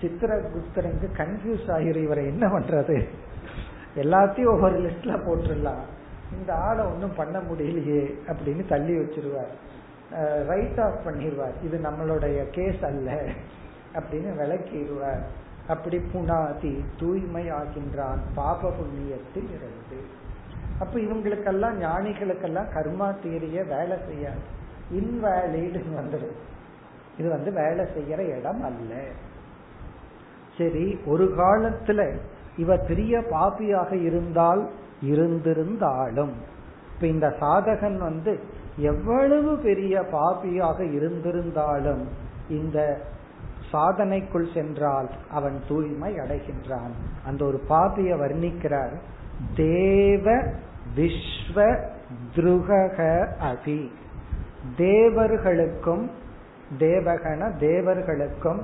சித்திரகுப்தனுக்கு 0.00 1.08
கன்ஃபியூஸ் 1.16 1.72
ஆகிற 1.72 2.00
இவரை 2.00 2.26
என்ன 2.26 2.46
பண்றது? 2.46 3.08
எல்லாத்தையும் 3.96 4.46
ஒவ்வொரு 4.46 4.80
லிஸ்ட்ல 4.80 5.18
போட்டுடலாம். 5.26 5.93
இந்த 6.32 6.50
ஆளை 6.66 6.82
ஒன்றும் 6.92 7.16
பண்ண 7.16 7.38
முடியலையே 7.48 8.02
அப்படின்னு 8.30 8.64
தள்ளி 8.72 8.94
வச்சிருவார். 8.98 9.52
ரைட் 10.50 10.80
ஆஃப் 10.84 11.00
பண்ணிடுவார் 11.06 11.56
இது 11.66 11.76
நம்மளுடைய 11.86 12.38
கேஸ் 12.50 12.82
அல்ல 12.90 13.10
அப்படின்னு 13.98 14.30
விளக்கிடுவார். 14.40 15.22
அப்படி 15.72 15.98
புனாதி 16.12 16.72
தூய்மை 17.00 17.44
ஆகின்றான் 17.58 18.22
பாப 18.34 18.72
புண்ணியத்தில் 18.78 19.50
இருந்து. 19.56 19.98
அப்ப 20.78 20.94
இவங்களுக்கெல்லாம் 21.06 21.76
ஞானிகளுக்கெல்லாம் 21.84 22.72
கர்மா 22.76 23.08
தீரிய 23.22 23.58
வேலை 23.74 23.96
செய்யாது. 24.08 24.42
இன்வேலிடுன்னு 24.98 25.94
வந்துடும் 26.00 26.36
இது 27.18 27.28
வந்து 27.28 27.50
வேலை 27.52 27.84
செய்யற 27.96 28.20
இடம் 28.38 28.62
அல்ல. 28.70 28.92
சரி 30.56 30.86
ஒரு 31.06 31.24
காலத்துல 31.38 32.00
இவ 32.56 32.76
பெரிய 32.76 33.18
பாப்பியாக 33.18 34.02
இருந்தால் 34.02 34.70
இருந்திருந்தாலும். 35.02 36.32
இப்ப 36.94 37.06
இந்த 37.06 37.36
சாதகன் 37.40 37.98
வந்து 37.98 38.40
எவ்வளவு 38.76 39.56
பெரிய 39.56 40.00
பாபியாக 40.00 40.78
இருந்திருந்தாலும் 40.80 42.02
இந்த 42.48 43.00
சாதனைக்குள் 43.72 44.54
சென்றால் 44.54 45.08
அவன் 45.30 45.60
தூய்மை 45.68 46.14
அடைகின்றான். 46.14 46.94
அந்த 47.26 47.44
ஒரு 47.44 47.60
பாபிய 47.68 48.14
வர்ணிக்கிறார் 48.14 48.94
தேவ 49.56 50.42
விஸ்வ 50.96 51.86
துருகக 52.36 53.26
அபி 53.42 53.90
தேவர்களுக்கும் 54.76 56.10
தேவகன 56.78 57.50
தேவர்களுக்கும் 57.60 58.60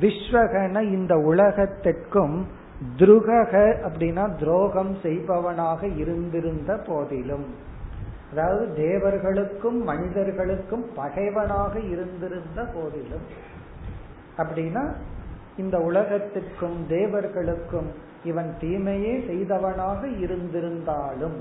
விஸ்வகன 0.00 0.80
இந்த 0.82 1.16
உலகத்திற்கும் 1.16 2.46
துருகக 2.96 3.52
அப்படின்னா 3.88 4.38
துரோகம் 4.38 4.96
செய்பவனாக 5.02 5.86
இருந்திருந்த 5.86 6.76
போதிலும். 6.86 7.44
அதாவது 8.32 8.66
தேவர்களுக்கும் 8.76 9.82
மனிதர்களுக்கும் 9.82 10.86
பகைவனாக 10.94 11.80
இருந்திருந்த 11.80 12.62
போதிலும். 12.62 13.26
அப்படின்னா 14.36 14.92
இந்த 15.56 15.78
உலகத்திற்கும் 15.78 16.78
தேவர்களுக்கும் 16.88 17.88
இவன் 18.24 18.54
தீமையே 18.60 19.24
செய்தவனாக 19.26 20.06
இருந்திருந்தாலும் 20.06 21.38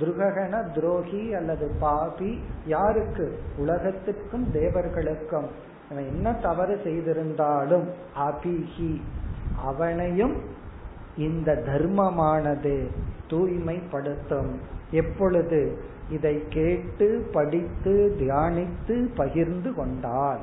துருககன 0.00 0.72
துரோகி 0.74 1.34
அல்லது 1.34 1.70
பாபி 1.80 2.40
யாருக்கு? 2.66 3.38
உலகத்திற்கும் 3.56 4.46
தேவர்களுக்கும். 4.54 5.48
அவன் 5.90 6.06
என்ன 6.08 6.32
தவறு 6.32 6.80
செய்திருந்தாலும் 6.84 7.88
அபிஹி 8.18 9.00
அவனையும் 9.64 10.60
இந்த 11.16 11.62
தர்மமானது 11.66 12.86
தூய்மைப்படுத்தும். 13.28 14.58
எப்பொழுது? 14.90 15.78
இதை 16.10 16.42
கேட்டு 16.48 17.28
படித்து 17.32 18.16
தியானித்து 18.20 19.14
பகிர்ந்து 19.14 19.74
கொண்டால். 19.74 20.40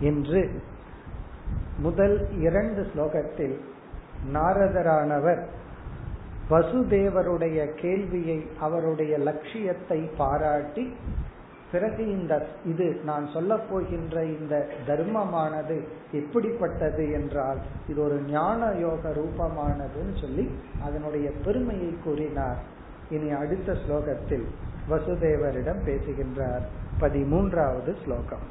என்று 0.00 0.62
முதல் 1.78 2.40
இரண்டு 2.40 2.86
ஸ்லோகத்தில் 2.94 3.60
நாரதரானவர் 4.34 5.44
வசுதேவருடைய 6.50 7.74
கேள்வியை 7.74 8.46
அவருடைய 8.60 9.18
லட்சியத்தை 9.18 10.10
பாராட்டி 10.16 10.94
பிறகு 11.71 12.03
இந்த 12.07 12.33
இது 12.65 12.87
நான் 13.03 13.25
சொல்ல 13.27 13.53
போகின்ற 13.69 14.23
இந்த 14.33 14.55
தர்மமானது 14.87 15.77
எப்படிப்பட்டது 16.11 17.05
என்றால் 17.11 17.59
இது 17.87 17.99
ஒரு 18.01 18.17
ஞான 18.29 18.69
யோக 18.79 19.13
ரூபமானதுன்னு 19.17 20.15
சொல்லி 20.21 20.45
அதனுடைய 20.83 21.29
பெருமையை 21.45 21.91
கூறினார் 22.03 22.61
இனி 23.09 23.31
அடுத்த 23.33 23.71
ஸ்லோகத்தில் 23.83 24.47
வசுதேவரிடம் 24.89 25.81
பேசுகின்றார் 25.85 26.65
பதிமூன்றாவது 26.99 27.93
ஸ்லோகம் 28.03 28.45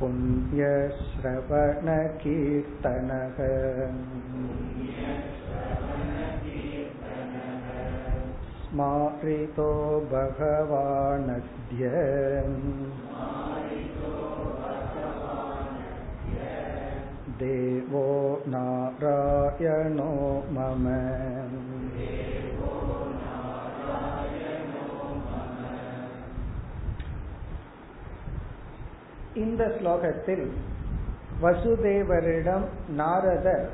पुण्यश्रवणकीर्तनः। 0.00 1.06
स्मारितो 8.62 10.00
भगवानद्य 10.00 11.88
देवो 17.38 18.42
नारायणो 18.48 20.44
मम। 20.50 20.84
இந்த 29.36 29.64
ஸ்லோகத்தில் 29.64 30.52
வசுதேவரிடம் 31.42 32.64
நாரதர் 32.88 33.70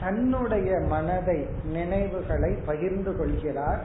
தன்னுடைய 0.00 0.78
மனதை 0.78 1.46
நினைவுகளை 1.64 2.52
பகிர்ந்து 2.66 3.16
கொள்கிறார். 3.16 3.84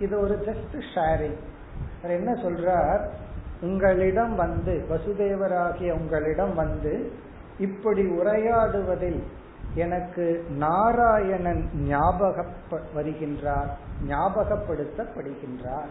இது 0.00 0.20
ஒரு 0.20 0.34
ஜஸ்ட் 0.34 0.76
ஷேரிங் 0.94 1.38
என்ன 2.02 2.32
சொல்றார்? 2.32 3.08
உங்களிடம் 3.60 4.34
வந்து 4.34 4.86
வசுதேவராகிய 4.90 5.90
உங்களிடம் 5.90 6.54
வந்து 6.54 7.12
இப்படி 7.58 8.02
உரையாடுவதில் 8.02 9.22
எனக்கு 9.74 10.44
நாராயணன் 10.56 11.70
ஞாபக 11.74 12.44
வருகின்றார் 12.96 13.70
ஞாபகப்படுத்தப்படுகின்றார். 14.08 15.90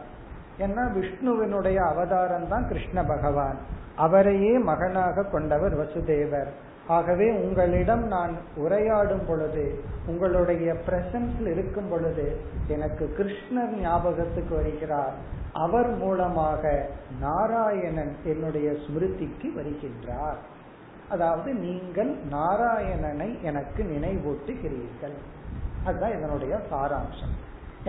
ஏன்னா 0.60 0.84
விஷ்ணுவினுடைய 0.98 1.76
அவதாரம் 1.76 2.48
தான் 2.48 2.68
கிருஷ்ண 2.68 3.04
பகவான். 3.04 3.58
அவரையே 3.96 4.58
மகனாக 4.58 5.24
கொண்டவர் 5.24 5.76
வசுதேவர். 5.78 6.50
ஆகவே 6.88 7.32
உங்களிடம் 7.32 8.08
நான் 8.08 8.38
உரையாடும் 8.58 9.28
பொழுது 9.28 9.84
உங்களுடைய 10.08 10.76
பிரசன்ஸ்ல 10.86 11.52
இருக்கும் 11.52 11.90
பொழுது 11.90 12.42
எனக்கு 12.68 13.06
கிருஷ்ணர் 13.18 13.74
ஞாபகத்துக்கு 13.82 14.56
வருகிறார். 14.56 15.14
அவர் 15.54 15.98
மூலமாக 15.98 16.90
நாராயணன் 17.20 18.16
என்னுடைய 18.24 18.72
ஸ்மிருதிக்கு 18.72 19.50
வருகின்றார். 19.56 20.40
அதாவது 21.10 21.54
நீங்கள் 21.54 22.16
நாராயணனை 22.32 23.42
எனக்கு 23.42 23.84
நினைவூட்டுகிறீர்கள். 23.84 25.18
அதுதான் 25.86 26.18
இதனுடைய 26.18 26.60
சாராம்சம். 26.72 27.36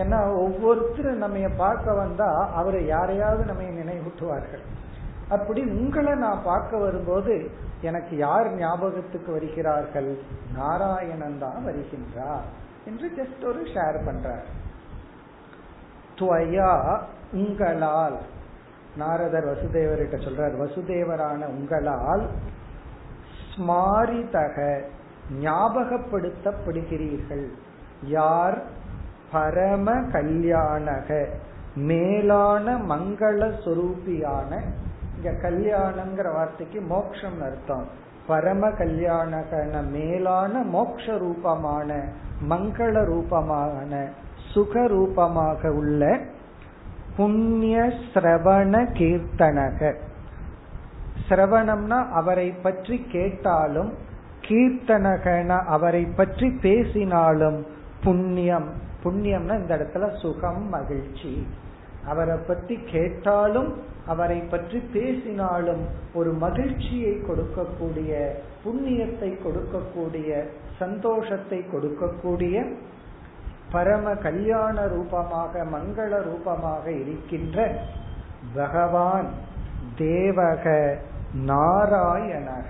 ஏன்னா 0.01 0.19
ஒவ்வொருத்தரும் 0.43 1.23
நம்ம 1.23 1.47
பார்க்க 1.63 1.93
வந்தா 2.01 2.29
அவரை 2.59 2.81
யாரையாவது 2.93 3.43
நம்ம 3.49 3.65
நினைவூட்டுவார்கள். 3.79 4.63
அப்படி 5.35 5.61
உங்களை 5.79 6.13
நான் 6.25 6.39
பார்க்க 6.43 6.77
வரும்போது 6.83 7.33
எனக்கு 7.89 8.13
யார் 8.17 8.47
ஞாபகத்துக்கு 8.61 9.29
வருகிறார்கள்? 9.35 10.09
நாராயணன் 10.55 11.37
தான் 11.43 11.59
வருகின்றார் 11.67 12.47
என்று 12.89 13.07
ஜஸ்ட் 13.19 13.43
ஒரு 13.51 13.61
ஷேர் 13.73 13.97
பண்றார். 14.07 14.47
துவயா 16.19 16.71
உங்களால் 17.41 18.17
நாரதர் 19.01 19.49
வசுதேவர்கிட்ட 19.51 20.17
சொல்றார் 20.25 20.55
வசுதேவரான 20.63 21.41
உங்களால் 21.55 22.25
ஸ்மாரிதக 23.51 24.57
ஞாபகப்படுத்தப்படுகிறீர்கள். 25.45 27.47
யார் 28.17 28.57
பரம 29.31 29.91
கல்யாணக 30.11 31.09
மேலான 31.89 32.65
மங்கள 32.89 33.39
சொரூபியான 33.65 34.51
இங்க 35.15 35.31
கல்யாணம்ங்கிற 35.49 36.27
வார்த்தைக்கு 36.33 36.79
மோக்ஷம் 36.81 37.39
அர்த்தம். 37.41 37.85
பரம 38.27 38.69
கல்யாணகன 38.69 39.83
மேலான 39.91 40.63
மோக்ஷ 40.75 41.05
ரூபமான 41.17 41.99
மங்கள 42.49 43.05
ரூபமான 43.05 43.91
சுக 44.51 44.87
ரூபமாக 44.87 45.71
உள்ள 45.71 46.19
புண்ணிய 47.17 47.77
சிரவண 48.13 48.73
கீர்த்தனக. 48.99 49.93
சிரவணம்னா 51.29 51.99
அவரை 52.11 52.49
பற்றி 52.51 52.97
கேட்டாலும் 53.11 53.91
கீர்த்தனகன 54.47 55.49
அவரை 55.65 56.03
பற்றி 56.19 56.49
பேசினாலும் 56.61 57.59
புண்ணியம். 58.03 58.69
புண்ணியம்னா 59.03 59.55
இந்த 59.57 59.75
இடத்துல 59.75 60.19
சுகம் 60.19 60.69
மகிழ்ச்சி. 60.69 61.47
அவரை 62.05 62.37
பற்றி 62.47 62.79
கேட்டாலும் 62.85 63.81
அவரை 64.07 64.39
பற்றி 64.39 64.79
பேசினாலும் 64.79 65.83
ஒரு 66.13 66.31
மகிழ்ச்சியை 66.33 67.13
கொடுக்கக்கூடிய 67.13 68.31
புண்ணியத்தை 68.65 69.37
கொடுக்கக்கூடிய 69.45 70.43
சந்தோஷத்தை 70.79 71.65
கொடுக்கக்கூடிய 71.73 72.75
பரம 73.71 74.15
கல்யாண 74.15 74.87
ரூபமாக 74.87 75.63
மங்கள 75.63 76.21
ரூபமாக 76.23 76.91
இருக்கின்ற 76.91 77.57
பகவான் 78.53 79.29
தேவக 79.97 80.95
நாராயணக. 81.47 82.69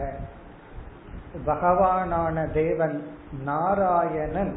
பகவானான 1.45 2.51
தேவன் 2.51 3.03
நாராயணன். 3.45 4.53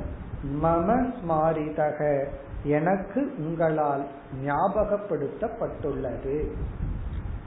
மம 0.63 1.13
ஸ்மாரிதக 1.13 2.27
எனக்கு 2.63 3.35
உங்களால் 3.39 4.07
ஞாபகப்படுத்தப்பட்டுள்ளது. 4.47 6.47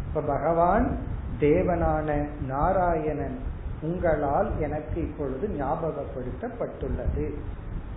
இப்ப 0.07 0.21
பகவான் 0.21 0.97
தேவனான 1.39 2.27
நாராயணன் 2.47 3.39
உங்களால் 3.81 4.59
எனக்கு 4.59 5.01
இப்பொழுது 5.01 5.47
ஞாபகப்படுத்தப்பட்டுள்ளது. 5.47 7.33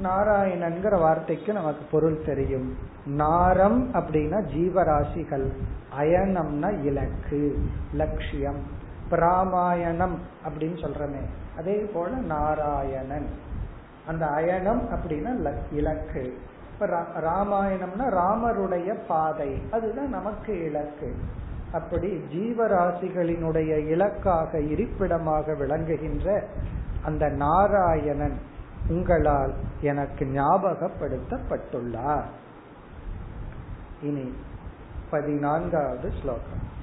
நாராயணன்கிற 0.02 0.98
வார்த்தைக்கு 0.98 1.52
நமக்கு 1.52 1.86
பொருள் 1.90 2.24
தெரியும். 2.24 2.76
நாரம் 3.06 3.94
அப்படின்னா 3.94 4.44
ஜீவராசிகள் 4.56 5.46
அயனம்னா 5.98 6.84
இலக்கு 6.84 7.58
லட்சியம் 7.94 8.62
பிராமாயணம் 9.10 10.18
அப்படின்னு 10.48 10.60
சொல்றமே. 10.60 11.22
அதே 11.58 11.90
போல 11.94 12.16
நாராயணன். 12.16 13.26
அந்த 14.08 14.26
அயனம் 14.26 14.90
அப்படின்னா 14.90 15.54
இலக்கு. 15.72 16.38
இப்ப 16.72 16.86
ராமாயணம்னா 17.20 17.98
ராமருடைய 17.98 18.98
பாதை. 19.08 19.62
அதுதான் 19.70 20.08
நமக்கு 20.08 20.64
இலக்கு. 20.64 21.14
அப்படி 21.72 22.12
ஜீவராசிகளினுடைய 22.12 23.86
இலக்காக 23.86 24.60
இருப்பிடமாக 24.60 25.54
விளங்குகின்ற 25.54 26.44
அந்த 27.04 27.28
நாராயணன் 27.28 28.38
உங்களால் 28.88 29.54
எனக்கு 29.80 30.24
ஞாபகப்படுத்தப்பட்டுள்ளார். 30.24 32.24
இனி 34.02 34.34
பதினான்காவது 35.10 36.12
ஸ்லோகம். 36.22 36.76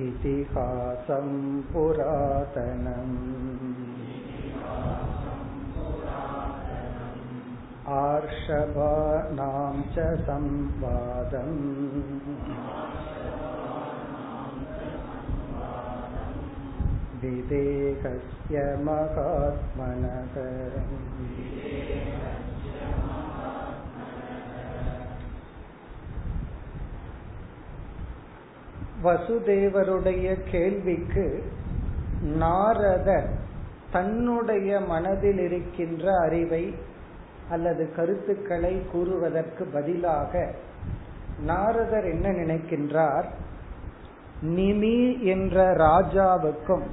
इतिहासं 0.00 1.28
पुरातनम् 1.72 3.16
आर्षभानां 7.96 9.74
च 9.94 10.06
संवादम् 10.26 11.58
विदेहस्य 17.20 18.56
महात्मनः 18.82 20.34
வசுதேவருடைய 29.04 30.26
கேள்விக்கு 30.50 31.26
நாரதர் 32.38 33.30
தன்னுடைய 33.92 34.80
மனதில் 34.88 35.40
இருக்கின்ற 35.40 36.04
அறிவை 36.20 36.64
அல்லது 37.50 37.84
கருத்துக்களை 37.96 38.74
கூறுவதற்கு 38.92 39.64
பதிலாக 39.72 40.32
நாரதர் 41.46 42.06
என்ன 42.06 42.26
நினைக்கின்றார் 42.32 43.26
நிமி 44.54 44.98
என்ற 45.26 45.56
ராஜாவுக்கும் 45.76 46.86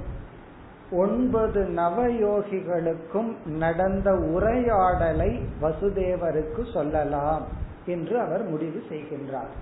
ஒன்பது 0.95 1.61
நவயோகிகளுக்கும் 1.75 3.31
நடந்த 3.45 4.13
உரையாடலை 4.15 5.31
வசுதேவருக்கு 5.61 6.73
சொல்லலாம் 6.73 7.43
என்று 7.85 8.19
அவர் 8.19 8.43
முடிவு 8.49 8.83
செய்கின்றார். 8.89 9.53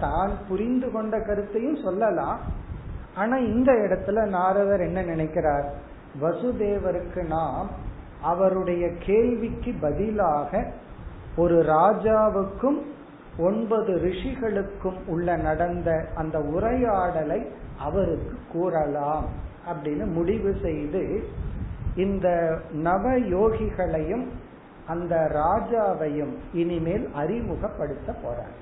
தான் 0.00 0.32
புரிந்து 0.48 0.92
கொண்ட 0.92 1.20
கருத்தையும் 1.20 1.82
சொல்லலாம். 1.84 2.40
ஆனா 3.16 3.36
இந்த 3.36 3.72
இடத்துல 3.72 4.26
நாரதர் 4.28 4.80
என்ன 4.80 5.02
நினைக்கிறார்? 5.02 5.66
வசுதேவருக்கு 6.20 7.26
நாம் 7.26 7.70
அவருடைய 8.22 8.88
கேள்விக்கு 8.98 9.72
பதிலாக 9.80 10.72
ஒரு 11.36 11.62
ராஜாவுக்கும் 11.62 12.80
ஒன்பது 13.38 13.92
ரிஷிகளுக்கும் 14.04 14.98
உள்ள 15.06 15.36
நடந்த 15.36 15.90
அந்த 16.14 16.38
உரையாடலை 16.38 17.40
அவருக்கு 17.78 18.38
கூறலாம். 18.52 19.48
அப்படின்னு 19.72 20.12
முடிவு 20.12 20.56
செய்து 20.62 21.28
இந்த 21.96 22.58
நவ 22.72 23.18
யோகிகளையும் 23.18 24.26
அந்த 24.86 25.30
ராஜாவையும் 25.34 26.34
இனிமேல் 26.52 27.10
அறிமுகப்படுத்த 27.12 28.12
போறார். 28.12 28.58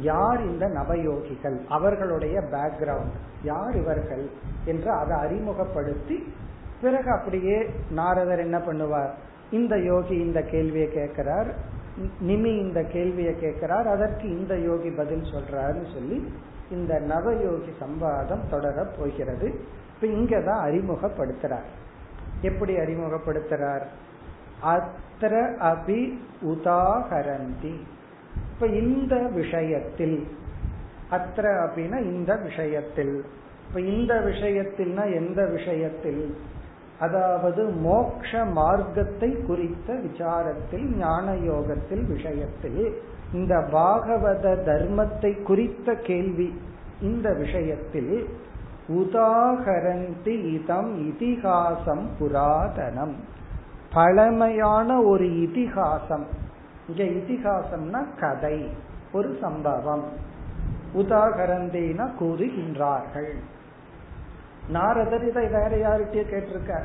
யார் 0.00 0.40
இந்த 0.50 0.66
நவயோகிகள்? 0.66 1.66
அவர்களுடைய 1.68 2.40
பேக்ரவுண்ட் 2.40 3.16
யார் 3.42 3.76
இவர்கள்? 3.76 4.30
என்று 4.64 4.92
அதை 4.92 5.18
அறிமுகப்படுத்தி 5.18 6.32
பிறகு 6.80 7.10
அப்படியே 7.10 7.70
நாரதர் 7.90 8.38
என்ன 8.38 8.58
பண்ணுவார்? 8.58 9.10
இந்த 9.50 9.78
யோகி 9.78 10.14
இந்த 10.14 10.42
கேள்வியை 10.42 10.88
கேட்கிறார். 10.88 11.54
நிமி 12.26 12.58
இந்த 12.60 12.82
கேள்வியை 12.82 13.38
கேட்கிறார். 13.38 13.86
அதற்கு 13.86 14.38
இந்த 14.38 14.58
யோகி 14.58 14.90
பதில் 14.90 15.22
சொல்றாருன்னு 15.22 15.94
சொல்லி 15.94 16.32
இந்த 16.70 17.00
நவயோகி 17.00 17.70
சம்பாதம் 17.80 18.48
தொடர 18.50 18.86
போகிறது. 18.98 19.60
இப்ப 19.94 20.06
இங்கதான் 20.06 20.68
அறிமுகப்படுத்துறார். 20.68 21.68
எப்படி 22.42 22.76
அறிமுகப்படுத்துறார்? 22.76 23.84
அத்திர 24.62 25.56
அபி 25.60 26.18
உதாகரந்தி 26.44 27.74
இப்ப 28.54 28.66
இந்த 28.66 29.16
விஷயத்தில் 29.16 30.28
அத்திர 31.10 31.36
அப்படின்னா 31.36 31.98
இந்த 31.98 32.36
விஷயத்தில் 32.36 33.24
இப்ப 33.68 33.80
இந்த 33.80 34.14
விஷயத்தில்னா 34.14 35.14
எந்த 35.14 35.46
விஷயத்தில்? 35.46 36.36
அதாவது 37.00 37.64
மோக்ஷ 37.64 38.44
மார்க்கத்தை 38.44 39.42
குறித்த 39.46 39.94
விசாரத்தில் 39.94 40.96
ஞான 40.96 41.36
யோகத்தில் 41.36 42.04
விஷயத்தில். 42.04 43.02
இந்த 43.32 43.56
பாகவத 43.72 44.44
தர்மத்தை 44.66 45.42
குறித்த 45.42 45.94
கேள்வி 45.94 46.60
இந்த 47.00 47.32
விஷயத்தில் 47.32 48.28
உதாகரந்தி 48.88 50.52
இதம் 50.52 50.96
இதிகாசம் 51.06 52.08
புராதனம். 52.20 53.14
பழமையான 53.92 55.02
ஒரு 55.02 55.42
இதிகாசம். 55.42 56.26
இங்க 56.88 57.04
இதிகாசம்னா 57.04 58.04
கதை 58.20 58.68
ஒரு 59.12 59.38
சம்பவம். 59.40 60.04
உதாகரந்தேனா 60.96 62.10
கூறுகின்றார்கள். 62.20 63.32
நாரதர் 64.68 65.28
இதை 65.28 65.48
வேற 65.48 65.68
யார்கிட்டயே 65.68 66.24
கேட்டிருக்க 66.24 66.82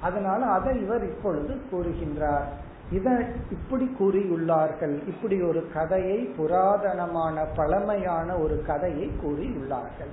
அதனால 0.00 0.46
அதை 0.46 0.82
இவர் 0.82 1.04
இப்பொழுது 1.04 1.60
கூறுகின்றார். 1.72 2.48
இதை 2.92 3.12
இப்படி 3.50 3.96
கூறியுள்ளார்கள். 4.00 5.08
இப்படி 5.08 5.42
ஒரு 5.42 5.68
கதையை 5.72 6.34
புராதனமான 6.38 7.46
பழமையான 7.56 8.36
ஒரு 8.36 8.62
கதையை 8.66 9.10
கூறியுள்ளார்கள். 9.24 10.12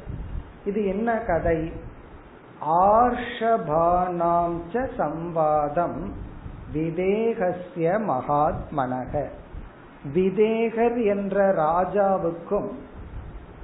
இது 0.65 0.85
என்ன 0.85 1.17
கதை? 1.17 1.71
ஆர்ஷபானாம் 2.67 4.59
சம்பாதம் 4.73 6.11
விதேகசிய 6.73 7.99
மகாத்மனக. 7.99 9.29
விதேகர் 10.13 11.05
என்ற 11.05 11.53
ராஜாவுக்கும் 11.53 12.71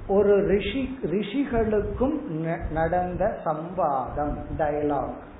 ஒரு 0.08 0.46
ரிஷி 0.46 0.98
ரிஷிகளுக்கும் 1.02 2.20
நடந்த 2.72 3.38
சம்பாதம் 3.44 4.36
டயலாக் 4.58 5.30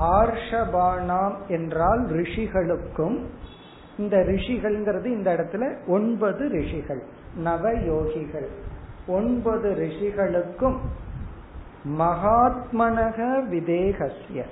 ஆர்ஷபானாம் 0.00 1.34
என்றால் 1.48 2.06
ரிஷிகளுக்கும் 2.06 3.18
இந்த 3.98 4.16
ரிஷிகள்ங்கிறது 4.16 5.04
இந்த 5.04 5.32
இடத்துல 5.32 5.88
ஒன்பது 5.88 6.48
ரிஷிகள் 6.48 7.02
நவ 7.42 7.72
யோகிகள் 7.72 8.48
ஒன்பது 9.06 9.68
ரிஷிகளுக்கும் 9.70 10.78
மகாத்மனக 11.98 13.48
விதேகசிய 13.48 14.44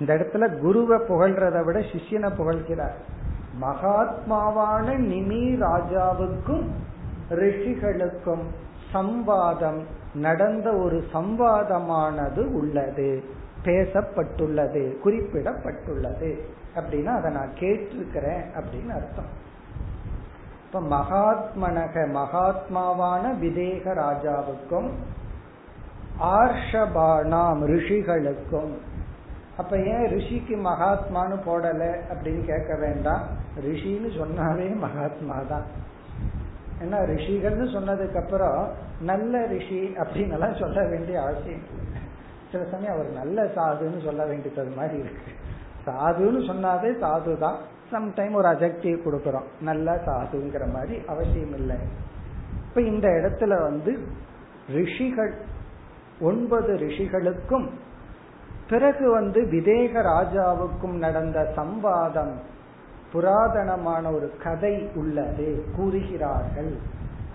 இந்த 0.00 0.14
இடத்துல 0.14 0.60
குருவை 0.60 0.98
புகழ்றதை 0.98 1.64
விட 1.64 1.78
சிஷ்யனை 1.78 2.30
புகழ்கிறார். 2.38 2.96
மகாத்மாவான 3.60 4.96
நிமி 4.96 5.44
ராஜாவுக்கும் 5.60 6.66
ரிஷிகளுக்கும் 7.30 8.44
சம்வாதம் 8.92 9.80
நடந்த 10.14 10.72
ஒரு 10.72 11.04
சம்வாதமானது 11.12 12.52
உள்ளது. 12.52 13.22
பேசப்பட்டுள்ளது 13.64 14.96
குறிப்பிடப்பட்டுள்ளது. 15.04 16.40
அப்படின்னா 16.76 17.06
அதை 17.06 17.32
நான் 17.32 17.56
கேட்டிருக்கிறேன் 17.58 18.42
அப்படின்னு 18.54 18.90
அர்த்தம். 18.90 19.44
இப்ப 20.66 20.80
மகாத்மனக 20.80 21.94
மகாத்மாவான 22.18 23.22
விதேக 23.42 23.94
ராஜாவுக்கும் 24.02 24.88
ஆர்ஷபானாம் 26.20 27.62
ரிஷிகளுக்கும் 27.72 28.72
அப்ப 29.56 29.76
ஏன் 29.76 30.06
ரிஷிக்கு 30.14 30.56
மகாத்மான்னு 30.64 31.36
போடல 31.46 32.00
அப்படின்னு 32.12 32.44
கேட்க 32.44 32.76
வேண்டாம். 32.76 33.22
ரிஷின்னு 33.64 34.10
சொன்னாவே 34.20 34.76
மகாத்மா 34.76 35.40
தான் 35.48 35.84
ஏன்னா 36.84 36.98
ரிஷிகள்னு 37.10 37.66
சொன்னதுக்கு 37.76 38.22
அப்புறம் 38.22 38.68
நல்ல 39.00 39.46
ரிஷி 39.46 39.94
அப்படின்னு 39.96 40.30
எல்லாம் 40.30 40.54
சொல்ல 40.54 40.84
வேண்டிய 40.88 41.22
அவசியம் 41.22 41.62
இல்லை. 41.70 41.95
சில 42.52 42.64
சமயம் 42.70 42.94
அவர் 42.94 43.10
நல்ல 43.10 43.42
சாதுன்னு 43.42 44.04
சொல்ல 44.04 44.24
வேண்டியது 44.24 44.70
மாதிரி 44.76 44.98
இருக்கு. 44.98 45.32
சாதுன்னு 45.86 46.40
சொன்னாவே 46.50 46.90
சாது 47.04 47.38
தான் 47.38 47.58
சம்டைம் 47.92 48.34
ஒரு 48.34 48.48
அஜெக்டிவ் 48.48 48.98
கொடுக்குறோம். 49.06 49.48
நல்ல 49.60 49.94
சாதுங்கிற 50.06 50.72
மாதிரி 50.72 51.02
அவசியம் 51.06 51.54
இல்லை. 51.54 51.76
இப்ப 52.68 52.80
இந்த 52.80 53.08
இடத்துல 53.08 53.62
வந்து 53.62 53.98
ரிஷிகள் 54.68 55.34
ஒன்பது 56.20 56.74
ரிஷிகளுக்கும் 56.74 57.68
பிறகு 58.68 59.10
வந்து 59.10 59.42
விதேக 59.42 60.02
ராஜாவுக்கும் 60.02 60.98
நடந்த 60.98 61.52
சம்பாதம் 61.56 62.32
புராதனமான 63.12 64.14
ஒரு 64.14 64.32
கதை 64.42 64.88
உள்ளது 64.94 65.64
கூறுகிறார்கள். 65.76 66.76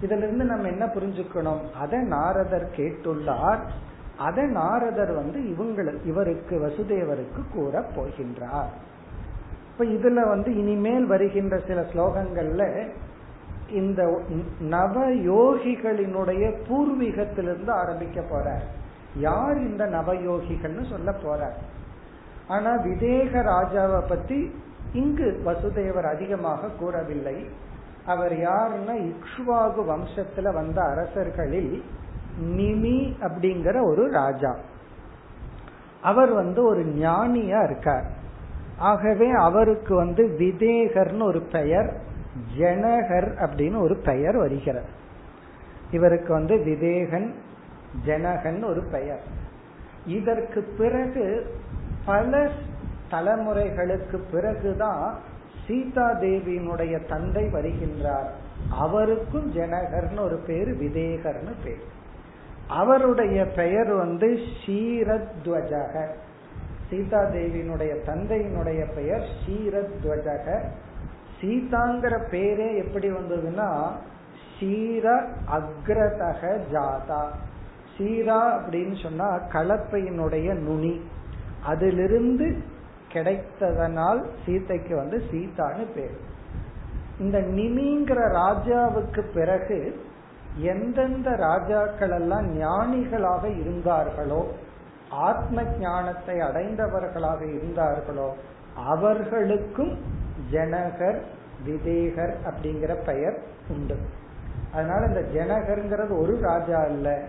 இதுல 0.02 0.18
இருந்து 0.18 0.46
நம்ம 0.46 0.68
என்ன 0.68 0.86
புரிஞ்சுக்கணும்? 0.86 1.72
அதை 1.72 2.00
நாரதர் 2.00 2.70
கேட்டுள்ளார். 2.76 3.90
அதை 4.26 4.44
நாரதர் 4.60 5.14
வந்து 5.14 5.40
இவங்களுக்கு 5.52 6.06
இவருக்கு 6.06 6.56
வசுதேவருக்கு 6.66 7.42
கூற 7.54 7.84
போகின்றார். 7.96 8.74
இப்ப 9.70 9.86
இதுல 9.96 10.28
வந்து 10.28 10.50
இனிமேல் 10.56 11.06
வருகின்ற 11.06 11.56
சில 11.68 11.80
ஸ்லோகங்கள்ல 11.92 12.64
இந்த 13.80 14.02
நவ 14.76 14.96
யோகிகளினுடைய 15.32 16.44
பூர்வீகத்திலிருந்து 16.68 17.72
ஆரம்பிக்க 17.82 18.22
போற 18.22 18.48
யார் 19.28 19.58
இந்த 19.70 19.84
நவயோகிகள்னு 19.86 20.86
சொல்ல 20.90 21.12
போற 21.24 21.42
ஆனா 22.48 22.72
விதேக 22.86 23.32
ராஜாவை 23.50 24.02
பத்தி 24.08 24.40
இங்கு 24.94 25.28
வசுதேவர் 25.46 26.08
அதிகமாக 26.16 26.70
கூறவில்லை. 26.80 27.38
அவர் 28.06 28.34
யாருன்னா 28.48 28.96
இக்ஷ்வாகு 29.10 29.82
வம்சத்துல 29.92 30.54
வந்த 30.54 30.80
அரசர்களில் 30.84 31.74
நிமி 32.42 33.14
அப்படிங்கிற 33.22 33.84
ஒரு 33.84 34.12
ராஜா. 34.12 34.58
அவர் 36.02 36.32
வந்து 36.32 36.64
ஒரு 36.64 36.86
ஞானியா 36.86 37.64
இருக்கார். 37.64 38.06
ஆகவே 38.78 39.30
அவருக்கு 39.30 39.96
வந்து 39.96 40.36
விதேகர்னு 40.40 41.24
ஒரு 41.24 41.42
பெயர் 41.42 42.02
ஜனகர் 42.58 43.34
அப்படின்னு 43.40 43.80
ஒரு 43.80 43.96
பெயர் 43.96 44.38
வருகிறது. 44.38 44.88
இவருக்கு 45.92 46.34
வந்து 46.34 46.56
விதேகன் 46.56 47.34
ஜனகன் 48.06 48.66
ஒரு 48.66 48.84
பெயர். 48.92 49.22
இதற்கு 50.06 50.62
பிறகு 50.78 51.56
பல 52.06 52.50
தலைமுறைகளுக்கு 53.12 54.20
பிறகுதான் 54.32 55.20
சீதா 55.68 56.12
தேவியினுடைய 56.12 57.08
தந்தை 57.08 57.44
வருகின்றார். 57.44 58.30
அவருக்கும் 58.72 59.54
ஜனகர்னு 59.54 60.20
ஒரு 60.20 60.38
பேர் 60.48 60.68
விதேகர்னு 60.68 61.52
பேர். 61.64 62.00
அவருடைய 62.72 63.46
பெயர் 63.46 63.94
வந்து 63.94 64.40
ஷீரத்வஜக 64.66 66.06
சீதா 66.90 67.22
தேவியினுடைய 67.22 67.92
தந்தையினுடைய 68.06 68.94
பெயர் 68.96 69.28
ஷீரத்வஜக 69.44 70.60
சீதாங்கிற 71.42 72.16
பேரே 72.32 72.78
எப்படி 72.78 73.12
வந்ததுன்னா 73.12 73.92
சீர 74.60 75.22
அக்ரதக 75.52 76.60
ஜாதா. 76.72 77.22
சீரா 77.98 78.40
அப்படின்னு 78.58 79.04
சொன்னா 79.04 79.36
கலப்பையினுடைய 79.54 80.54
நுனி. 80.54 81.02
அதிலிருந்து 81.64 82.58
கிடைத்ததனால் 83.14 84.24
சீதைக்கு 84.46 84.96
வந்து 84.96 85.24
சீதான்னு 85.32 85.86
பேர். 85.96 86.18
இந்த 87.20 87.38
நிமிங்கிற 87.40 88.20
ராஜாவுக்கு 88.34 89.22
பிறகு 89.34 90.02
எந்தெந்த 90.58 91.36
ராஜாக்கள் 91.36 92.10
எல்லாம் 92.10 92.60
ஞானிகளாக 92.60 93.44
இருந்தார்களோ 93.60 94.48
ஆத்ம 95.10 95.64
ஞானத்தை 95.64 96.40
அடைந்தவர்களாக 96.40 97.56
இருந்தார்களோ 97.56 98.34
அவர்களுக்கும் 98.76 99.98
ஜனகர் 100.52 101.22
விதேகர் 101.66 102.34
அப்படிங்கிற 102.46 103.06
பெயர் 103.06 103.38
உண்டு. 103.70 103.96
அதனால 104.74 105.06
இந்த 105.06 105.22
ஜனகர்ங்கிறது 105.22 106.22
ஒரு 106.22 106.40
ராஜா 106.40 106.84
அல்ல 106.84 107.22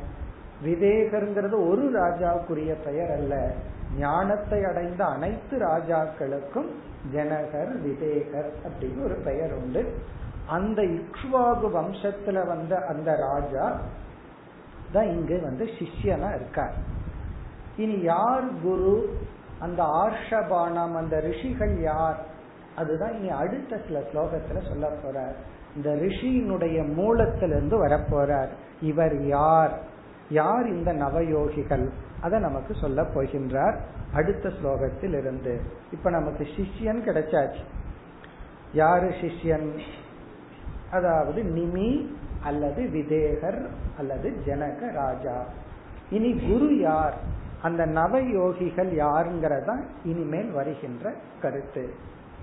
விதேகர்ங்கிறது 0.65 1.69
ஒரு 1.69 1.91
ராஜாவுக்குரிய 2.01 2.73
பெயர் 2.85 3.11
அல்ல 3.11 3.51
ஞானத்தை 3.99 4.65
அடைந்த 4.65 5.05
அனைத்து 5.05 5.59
ராஜாக்களுக்கும் 5.59 6.69
ஜனகர் 7.13 7.73
விதேகர் 7.85 8.51
அப்படின்னு 8.65 9.05
ஒரு 9.05 9.15
பெயர் 9.15 9.53
உண்டு. 9.53 9.93
அந்த 10.46 10.83
இக்ஷ்வாகு 10.83 11.68
வம்சத்துல 11.74 12.46
வந்த 12.46 12.85
அந்த 12.88 13.16
ராஜா 13.16 13.81
தான் 14.92 15.09
இங்கு 15.09 15.40
வந்து 15.42 15.64
சிஷ்யனா 15.64 16.35
இருக்கார். 16.35 16.74
இனி 17.76 18.02
யார் 18.02 18.61
குரு? 18.62 19.18
அந்த 19.59 19.83
ஆர்ஷபானம் 19.83 20.96
அந்த 20.96 21.20
ரிஷிகள் 21.20 21.81
யார்? 21.81 22.18
அதுதான் 22.76 23.14
இனி 23.18 23.31
அடுத்த 23.31 23.81
சில 23.87 23.98
ஸ்லோகத்துல 23.98 24.68
சொல்ல 24.68 24.88
போறார். 24.88 25.35
இந்த 25.76 25.90
ரிஷியினுடைய 25.90 26.94
மூலத்திலிருந்து 26.94 27.87
வரப்போறார். 27.87 28.48
இவர் 28.81 29.26
யார்? 29.26 29.78
யார் 30.31 30.66
இந்த 30.68 30.92
நவயோகிகள்? 30.92 31.90
அதை 32.20 32.40
நமக்கு 32.40 32.74
சொல்ல 32.74 33.02
போகின்றார் 33.02 33.76
அடுத்த 34.12 34.48
ஸ்லோகத்தில் 34.48 35.18
இருந்து 35.18 35.61
இப்ப 35.92 36.11
நமக்கு 36.11 36.44
சிஷ்யன் 36.44 37.05
கிடைச்சாச்சு. 37.07 37.64
யாரு 38.72 39.07
சிஷ்யன்? 39.07 39.78
அதாவது 40.91 41.39
நிமி 41.54 41.89
அல்லது 42.43 42.82
விதேகர் 42.89 43.62
அல்லது 43.98 44.28
ஜனக 44.46 44.91
ராஜா 44.93 45.38
இனி 46.10 46.32
குரு 46.39 46.70
யார் 46.80 47.17
அந்த 47.62 47.84
நவயோகிகள் 47.93 48.91
யாருங்கிறதா 48.98 49.76
இனிமேல் 50.06 50.52
வருகின்ற 50.52 51.13
கருத்து 51.41 51.86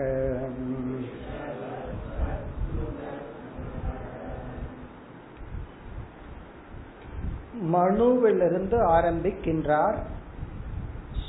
மனுவிலிருந்து 7.60 8.78
ஆரம்பிக்கின்றார். 8.78 9.96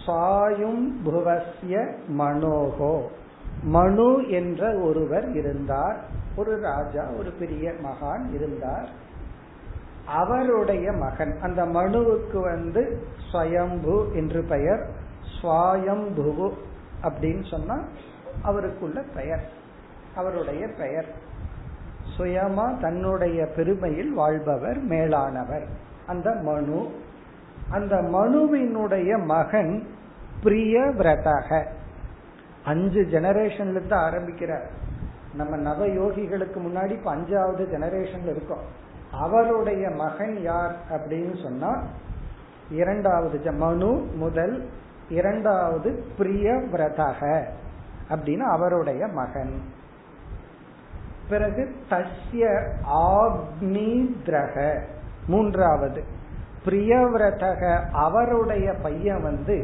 சாயும் 0.06 1.02
புவசிய 1.02 1.94
மனோகோ. 2.18 3.06
மனு 3.62 4.28
என்ற 4.28 4.78
ஒருவர் 4.78 5.32
இருந்தார். 5.32 6.00
ஒரு 6.36 6.60
ராஜா 6.60 7.10
ஒரு 7.18 7.30
பெரிய 7.30 7.70
மகான் 7.70 8.34
இருந்தார். 8.34 8.88
அவருடைய 10.06 10.92
மகன் 10.92 11.38
அந்த 11.42 11.64
மனுவுக்கு 11.64 12.40
வந்து 12.40 13.06
ஸ்வயம்பு 13.32 14.12
என்று 14.14 14.42
பெயர். 14.42 14.88
ஸ்வாயம்புவு 15.42 16.52
அப்படின்னு 17.02 17.50
சொன்னா 17.50 17.84
அவருக்குள்ள 18.42 19.02
பெயர் 19.14 19.50
அவருடைய 20.14 20.66
பெயர். 20.78 21.06
சுயமா 22.18 22.80
தன்னுடைய 22.80 23.44
பெருமையில் 23.56 24.08
வாழ்பவர் 24.08 24.78
மேலானவர். 24.78 25.88
அந்த 26.10 26.30
மனு. 26.42 26.90
அந்த 27.70 27.96
மனுவினுடைய 27.96 29.24
மகன் 29.24 29.88
பிரியவிரதக 30.44 31.66
அஞ்சு 32.64 33.00
ஜெனரேஷன்ல 33.02 33.70
இருந்து 33.70 33.94
ஆரம்பிக்கிறார். 33.94 34.70
நம்ம 35.34 35.56
நவ 35.56 35.86
யோகிகளுக்கு 35.86 36.58
முன்னாடி 36.58 36.90
இப்ப 36.90 37.16
அஞ்சாவது 37.16 37.62
ஜெனரேஷன்ல 37.74 38.30
இருக்கோம். 38.30 38.62
அவருடைய 39.12 39.90
மகன் 39.90 40.42
யார் 40.42 40.76
அப்படின்னு 40.90 41.42
சொன்னா 41.42 41.82
இரண்டாவது 42.70 43.52
மனு 43.52 44.06
முதல் 44.16 44.68
இரண்டாவது 45.08 46.04
பிரியவிரதக 46.18 47.44
அப்படின்னு 48.10 48.40
அவருடைய 48.40 49.06
மகன். 49.06 49.60
பிறகு 51.28 51.74
தஸ்ய 51.90 52.72
ஆக்னித்ரக 52.94 54.82
மூன்றாவது 55.30 56.00
பிரியவிரதக 56.64 57.62
அவருடைய 57.92 58.72
பையன் 58.82 59.22
வந்து 59.22 59.56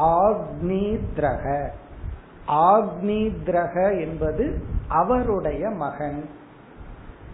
ஆக்னித்ரக. 0.00 1.68
ஆக்னித்ரக 2.48 4.00
என்பது 4.00 4.44
அவருடைய 4.88 5.70
மகன். 5.70 6.20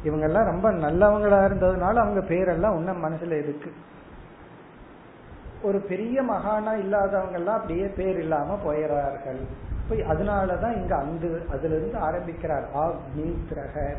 இவங்கெல்லாம் 0.05 0.45
ரொம்ப 0.45 0.73
நல்லவங்களா 0.73 1.41
இருந்ததுனால 1.49 1.97
அவங்க 1.97 2.21
பேரெல்லாம் 2.21 2.77
இன்னும் 2.77 3.05
மனசுல 3.05 3.38
இருக்கு. 3.43 3.73
ஒரு 5.62 5.79
பெரிய 5.81 6.23
மகானா 6.23 6.79
இல்லாதவங்க 6.79 7.37
எல்லாம் 7.37 7.55
அப்படியே 7.55 7.87
பேர் 7.87 8.19
இல்லாம 8.19 8.59
போயிடுறார்கள் 8.64 9.41
அதனாலதான் 9.91 10.77
இங்க 10.77 10.97
அந்த 10.97 11.27
அதுல 11.51 11.77
இருந்து 11.77 11.99
ஆரம்பிக்கிறார் 11.99 12.64
ஆக்னித்ரக. 12.77 13.95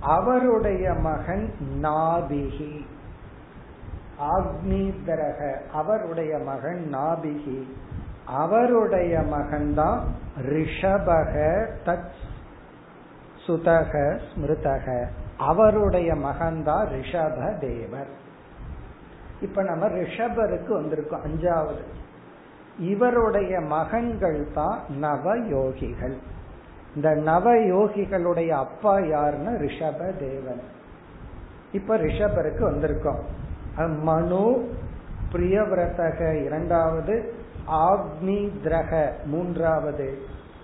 அவருடைய 0.00 0.92
மகன் 0.92 1.54
நாபிகி. 1.82 2.86
ஆக்னிதரக 4.20 5.68
அவருடைய 5.72 6.38
மகன் 6.38 6.90
நாபிகி. 6.94 7.62
அவருடைய 8.26 9.18
மகன்தான் 9.18 10.00
ரிஷபக 10.42 11.66
தத் 11.84 12.10
சுதக 13.46 14.20
ஸ்மிருதக. 14.34 15.06
அவருடைய 15.36 16.14
மகன்தான் 16.14 16.86
ரிஷப 16.86 17.58
தேவர் 17.58 18.08
இப்ப 19.40 19.62
நம்ம 19.62 19.88
ரிஷபருக்கு 19.88 20.68
வந்திருக்கோம் 20.68 21.20
அஞ்சாவது. 21.26 21.82
இவருடைய 22.78 23.60
மகன்கள் 23.60 24.52
தான் 24.54 24.78
நவ 24.88 25.36
யோகிகள் 25.36 26.16
இந்த 26.94 27.14
நவ 27.14 27.54
யோகிகளுடைய 27.54 28.48
அப்பா 28.48 28.96
யாருன்னா 28.96 29.52
ரிஷப 29.58 30.16
தேவன் 30.18 30.62
இப்ப 31.72 31.96
ரிஷபருக்கு 31.96 32.62
வந்திருக்கோம். 32.62 33.20
மனு 34.02 34.68
பிரியவிரதக 35.32 36.44
இரண்டாவது 36.44 37.14
ஆக்னி 37.70 38.40
திரக 38.64 38.92
மூன்றாவது 39.26 40.18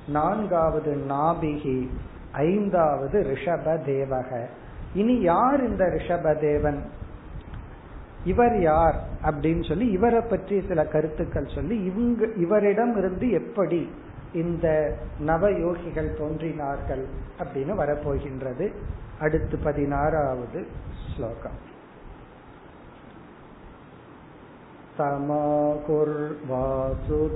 நான்காவது 0.09 0.93
நாபிகி 1.09 1.89
ஐந்தாவது 2.33 3.23
ரிஷப 3.23 3.67
தேவக 3.87 4.31
இனி 4.95 5.21
யார் 5.21 5.61
இந்த 5.65 5.85
ரிஷப 5.85 6.41
தேவன் 6.41 6.81
இவர் 8.25 8.61
யார் 8.61 8.97
அப்படின்னு 9.23 9.69
சொல்லி 9.69 9.87
இவரை 9.91 10.21
பற்றி 10.21 10.65
சில 10.69 10.85
கருத்துக்கள் 10.85 11.55
சொல்லி 11.55 11.77
இவங்க 11.85 12.27
இவரிடம் 12.37 12.97
இருந்து 12.97 13.31
எப்படி 13.31 13.91
இந்த 14.34 14.68
நவ 15.20 15.44
யோகிகள் 15.58 16.16
தோன்றினார்கள் 16.18 17.04
அப்படின்னு 17.40 17.74
வரப்போகின்றது 17.76 18.68
அடுத்து 19.20 19.58
பதினாறாவது 19.58 20.62
ஸ்லோகம் 21.08 21.60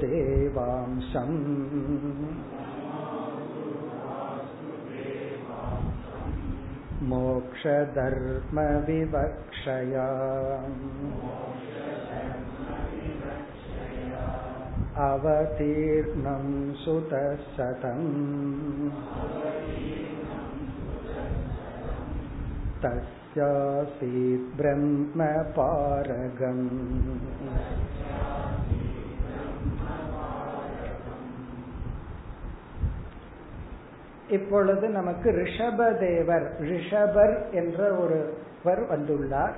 तमाकुर्वासुदेवांशम् 0.05 1.35
मोक्षधर्मविवक्षया 8.75 10.05
अवतीर्णं 15.05 16.45
सुतशतम् 16.75 18.05
तस्यासीत् 23.17 24.57
ब्रह्मपारगम् 24.57 26.65
இப்பொழுது 34.29 34.89
நமக்கு 34.89 35.41
ரிஷபதேவர் 35.41 36.69
ரிஷபர் 36.69 37.51
என்ற 37.51 37.95
ஒருவர் 37.95 38.89
வந்துள்ளார் 38.89 39.53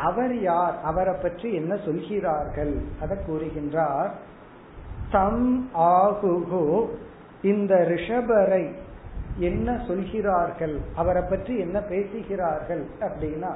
அவர் 0.00 0.42
யார் 0.42 0.82
அவரை 0.82 1.16
பற்றி 1.16 1.54
என்ன 1.54 1.78
சொல்கிறார்கள் 1.84 2.80
அதை 3.02 3.18
கூறுகின்றார் 3.18 4.14
தம் 5.11 5.69
ஆகுகு. 5.77 6.87
இந்த 7.41 7.75
ரிஷபரை 7.75 8.73
என்ன 9.37 9.81
சொல்கிறார்கள்? 9.87 10.79
அவரை 10.95 11.23
பற்றி 11.29 11.59
என்ன 11.59 11.79
பேசுகிறார்கள்? 11.79 12.85
அப்படின்னா 12.99 13.51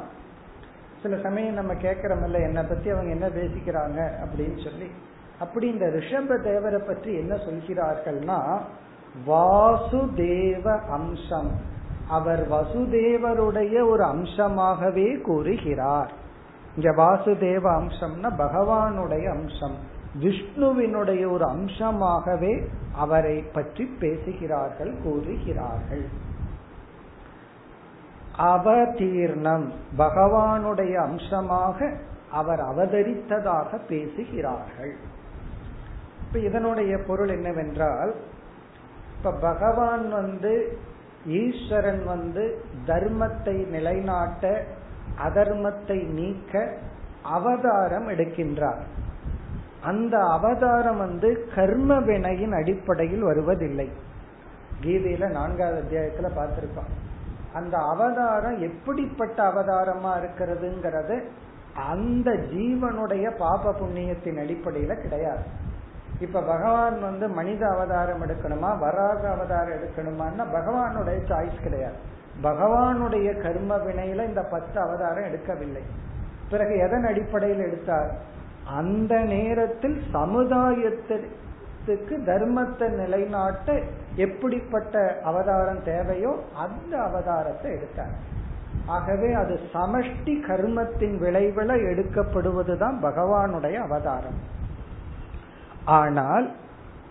சில 1.01 1.17
சமயம் 1.17 1.53
நம்ம 1.53 1.73
கேட்கறோம்ல 1.73 2.41
என்னை 2.41 2.63
பத்தி 2.63 2.89
அவங்க 2.89 3.09
என்ன 3.09 3.27
பேசிக்கிறாங்க 3.27 3.99
அப்படின்னு 4.23 4.63
சொல்லி. 4.63 4.91
அப்படி 5.39 5.67
இந்த 5.67 5.85
ரிஷப 5.85 6.37
தேவரை 6.47 6.87
பற்றி 6.87 7.13
என்ன 7.13 7.35
சொல்கிறார்கள்னா 7.35 8.59
வாசுதேவ 9.27 10.79
அம்சம். 10.89 11.51
அவர் 12.09 12.49
வசுதேவருடைய 12.49 13.89
ஒரு 13.89 14.03
அம்சமாகவே 14.03 15.21
கூறுகிறார். 15.21 16.11
இங்க 16.75 16.91
வாசுதேவ 17.03 17.65
அம்சம்னா 17.79 18.31
பகவானுடைய 18.37 19.29
அம்சம். 19.29 19.91
விஷ்ணுவினுடைய 20.19 21.31
ஒரு 21.31 21.45
அம்சமாகவே 21.45 22.65
அவரை 22.95 23.43
பற்றி 23.53 23.85
பேசுகிறார்கள் 23.85 24.93
கூறுகிறார்கள். 25.03 26.05
அவதீர்ணம் 28.37 29.71
பகவானுடைய 29.97 30.93
அம்சமாக 30.93 31.91
அவர் 32.31 32.59
அவதரித்ததாக 32.59 33.79
பேசுகிறார்கள். 33.87 34.93
இப்ப 36.21 36.39
இதனுடைய 36.39 36.97
பொருள் 36.97 37.29
என்னவென்றால் 37.29 38.13
இப்ப 39.17 39.31
பகவான் 39.31 40.09
வந்து 40.09 40.77
ஈஸ்வரன் 41.25 42.05
வந்து 42.05 42.63
தர்மத்தை 42.85 43.67
நிலைநாட்ட 43.67 44.65
அதர்மத்தை 45.23 46.07
நீக்க 46.07 46.77
அவதாரம் 47.23 48.07
எடுக்கின்றார். 48.09 48.83
அந்த 49.83 50.19
அவதாரம் 50.19 50.97
வந்து 50.97 51.47
கர்ம 51.55 51.99
வினையின் 51.99 52.51
அடிப்படையில் 52.51 53.21
வருவதில்லை. 53.21 53.91
கீதையில 54.81 55.29
நான்காவது 55.29 55.81
அத்தியாயத்துல 55.81 56.23
பார்த்திருக்கோம். 56.23 56.91
அந்த 57.53 57.77
அவதாரம் 57.77 58.59
எப்படிப்பட்ட 58.59 59.43
அவதாரமா 59.43 60.11
இருக்கிறதுங்கிறது 60.17 61.23
அந்த 61.89 62.31
ஜீவனுடைய 62.31 63.37
பாப 63.37 63.71
புண்ணியத்தின் 63.71 64.39
அடிப்படையில 64.39 65.01
கிடையாது. 65.01 65.43
இப்ப 66.19 66.41
பகவான் 66.41 67.01
வந்து 67.01 67.29
மனித 67.29 67.67
அவதாரம் 67.67 68.21
எடுக்கணுமா 68.21 68.79
வராக 68.79 69.29
அவதாரம் 69.29 69.79
எடுக்கணுமான்னா 69.79 70.43
பகவானுடைய 70.53 71.19
சாய்ஸ் 71.27 71.63
கிடையாது. 71.63 71.95
பகவானுடைய 72.43 73.41
கர்ம 73.41 73.77
வினையில 73.77 74.25
இந்த 74.25 74.41
பத்து 74.41 74.79
அவதாரம் 74.79 75.23
எடுக்கவில்லை. 75.23 75.81
பிறகு 76.49 76.77
எதன் 76.77 77.03
அடிப்படையில் 77.03 77.65
எடுத்தார்? 77.65 78.11
அந்த 78.65 79.19
நேரத்தில் 79.19 80.03
சமுதாயத்திற்கு 80.13 82.09
தர்மத்தை 82.09 82.89
நிலைநாட்ட 82.89 83.79
எப்படிப்பட்ட 84.15 85.21
அவதாரம் 85.23 85.83
தேவையோ 85.83 86.39
அந்த 86.53 86.97
அவதாரத்தை 86.97 87.63
எடுத்தார். 87.63 88.11
ஆகவே 88.85 89.33
அது 89.33 89.59
சமஷ்டி 89.73 90.25
கர்மத்தின் 90.25 90.99
விளைவுல 90.99 91.91
எடுக்கப்படுவதுதான் 91.91 93.01
பகவானுடைய 93.01 93.73
அவதாரம். 93.73 94.35
ஆனால் 95.85 96.51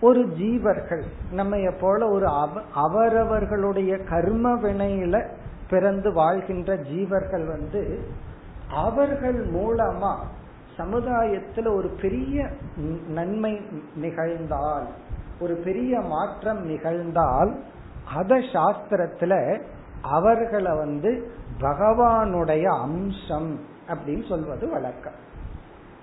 ஒரு 0.01 0.25
ஜீவர்கள் 0.25 1.03
நம்ம 1.31 1.71
போல 1.79 2.09
ஒரு 2.09 2.27
அவரவர்களுடைய 2.73 3.97
கர்ம 3.97 4.55
வினையில 4.55 5.25
பிறந்து 5.69 6.13
வாழ்கின்ற 6.13 6.75
ஜீவர்கள் 6.75 7.45
வந்து 7.45 7.99
அவர்கள் 8.69 9.45
மூலமா 9.45 10.19
சமுதாயத்துல 10.77 11.75
ஒரு 11.75 11.89
பெரிய 12.01 12.47
நன்மை 13.07 13.61
நிகழ்ந்தால் 13.95 14.87
ஒரு 15.39 15.55
பெரிய 15.55 16.01
மாற்றம் 16.01 16.65
நிகழ்ந்தால் 16.65 17.59
அத 18.15 18.35
சாஸ்திரத்துல 18.35 19.61
அவர்களை 20.01 20.77
வந்து 20.77 21.31
பகவானுடைய 21.59 22.63
அம்சம் 22.63 23.59
அப்படின்னு 23.87 24.27
சொல்வது 24.27 24.69
வழக்கம். 24.69 25.19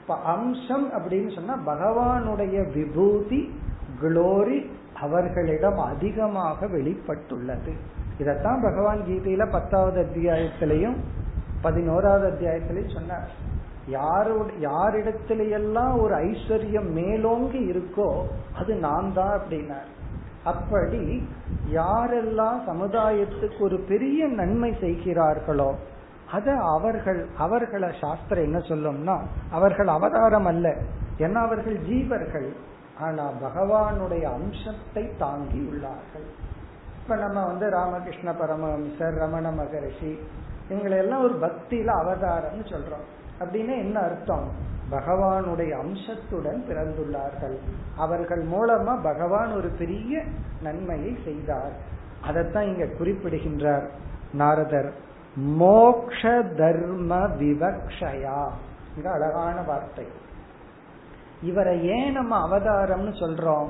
இப்ப 0.01 0.17
அம்சம் 0.17 0.93
அப்படின்னு 0.93 1.35
சொன்னா 1.35 1.55
பகவானுடைய 1.67 2.73
விபூதி 2.73 3.61
குளோரி 4.03 4.71
அவர்களிடம் 5.01 5.79
அதிகமாக 5.79 6.67
வெளிப்பட்டுள்ளது. 6.67 7.73
இதத்தான் 8.19 8.63
பகவான் 8.63 9.01
கீதையில 9.01 9.51
பத்தாவது 9.51 10.07
அத்தியாயத்திலையும் 10.07 10.97
பதினோராவது 11.63 12.27
அத்தியாயத்திலையும் 12.29 12.95
சொன்னார். 12.95 13.49
யாரிடத்துல 13.89 15.51
எல்லாம் 15.51 15.95
ஒரு 16.01 16.15
ஐஸ்வர்யம் 16.27 16.91
மேலோங்கி 16.93 17.61
இருக்கோ 17.73 18.11
அது 18.57 18.75
நான் 18.75 19.13
தான் 19.13 19.33
அப்படின்னார். 19.39 19.89
அப்படி 20.45 21.29
யாரெல்லாம் 21.75 22.61
சமுதாயத்துக்கு 22.67 23.61
ஒரு 23.61 23.79
பெரிய 23.89 24.29
நன்மை 24.41 24.71
செய்கிறார்களோ 24.81 25.71
அத 26.33 26.53
அவர்கள் 26.53 27.29
அவர்களை 27.37 27.89
சாஸ்திரம் 28.01 28.45
என்ன 28.45 28.59
சொல்லும்னா 28.59 29.17
அவர்கள் 29.51 29.87
அவதாரம் 29.87 30.45
அல்ல. 30.45 30.77
ஏன்னா 31.19 31.41
அவர்கள் 31.47 31.79
ஜீவர்கள். 31.89 32.51
ஆனா 33.01 33.25
பகவானுடைய 33.43 34.23
அம்சத்தை 34.23 35.17
தாங்கி 35.19 35.61
உள்ளார்கள். 35.71 36.27
இப்ப 37.03 37.17
நம்ம 37.17 37.47
வந்து 37.47 37.67
ராமகிருஷ்ண 37.71 38.33
பரமஹம்சர் 38.33 39.19
ரமண 39.23 39.51
மகரிஷி 39.51 40.13
இவங்களை 40.71 40.97
எல்லாம் 40.97 41.23
ஒரு 41.23 41.35
பக்தியில 41.47 41.89
அவதாரம்னு 42.03 42.65
சொல்றோம். 42.73 43.07
அப்படின்னு 43.41 43.79
என்ன 43.79 44.01
அர்த்தம்? 44.01 44.69
பகவானுடைய 44.91 45.71
அம்சத்துடன் 45.71 46.65
பிறந்துள்ளார்கள். 46.69 47.57
அவர்கள் 47.97 48.47
மூலமா 48.47 49.03
பகவான் 49.03 49.53
ஒரு 49.53 49.69
பெரிய 49.79 50.23
நன்மையை 50.63 51.17
செய்தார். 51.25 51.73
அதைத்தான் 52.23 52.67
இங்க 52.67 52.87
குறிப்பிடுகின்றார். 52.87 53.91
நாரதர் 54.33 54.93
மோக்ஷ 55.35 56.43
தர்ம 56.43 57.17
விவக்ஷயா. 57.17 58.49
மிக 58.97 59.11
அழகான 59.13 59.63
வார்த்தை. 59.63 60.07
இவரை 61.43 61.87
ஏன் 61.87 62.13
நம்ம 62.13 62.49
அவதாரம்னு 62.49 63.13
சொல்றோம்? 63.13 63.69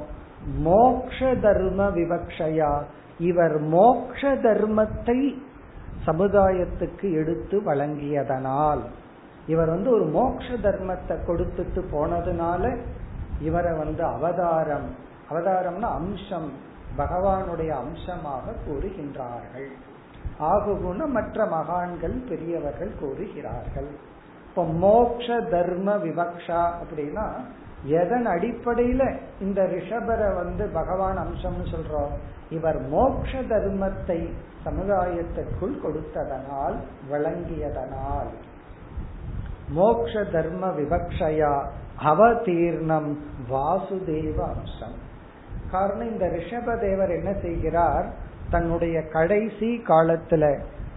மோக்ஷ 0.57 1.35
தர்ம 1.35 1.91
விவக்ஷயா. 1.91 2.83
இவர் 3.19 3.59
மோக்ஷ 3.59 4.35
தர்மத்தை 4.35 5.39
சமுதாயத்துக்கு 6.07 7.13
எடுத்து 7.13 7.61
வழங்கியதனால். 7.61 8.81
இவர் 9.47 9.69
வந்து 9.69 9.91
ஒரு 9.91 10.05
மோக்ஷ 10.05 10.47
தர்மத்தை 10.49 11.19
கொடுத்துட்டு 11.27 11.85
போனதுனால 11.93 12.79
இவரை 13.41 13.73
வந்து 13.73 14.05
அவதாரம். 14.05 14.95
அவதாரம்னா 15.31 15.81
அம்சம். 15.81 16.53
பகவானுடைய 16.99 17.69
அம்சமாக 17.69 18.53
கூறுகின்றார்கள். 18.69 19.71
ஆகுகுண 20.41 21.07
மற்ற 21.07 21.47
மகான்கள் 21.47 22.15
பெரியவர்கள் 22.29 22.95
கூறுகிறார்கள். 23.01 23.89
இப்ப 24.49 24.65
மோக்ஷ 24.65 25.41
தர்ம 25.41 25.97
விவக்ஷா 25.97 26.73
அப்படின்னா 26.81 27.29
எதன் 27.85 28.27
அடிப்படையில 28.27 29.21
இந்த 29.41 29.63
ரிஷபரை 29.63 30.35
வந்து 30.35 30.69
பகவான் 30.69 31.19
அம்சம்னு 31.19 31.69
சொல்றோம்? 31.71 32.13
இவர் 32.51 32.89
மோக்ஷ 32.89 33.41
தர்மத்தை 33.41 34.33
சமுதாயத்திற்குள் 34.65 35.81
கொடுத்ததனால் 35.83 36.77
விளங்கியதனால் 37.11 38.29
மோக்ஷ 39.73 40.23
தர்ம 40.33 40.67
விவக்ஷயா 40.67 41.67
அவதீர்ணம் 42.03 43.19
வாசுதேவ 43.51 44.39
அம்சம். 44.55 44.97
காரணம் 45.71 46.11
இந்த 46.11 46.27
ரிஷபதேவர் 46.27 47.13
என்ன 47.17 47.33
செய்கிறார்? 47.43 48.07
தன்னுடைய 48.51 49.03
கடைசி 49.09 49.83
காலத்துல 49.89 50.45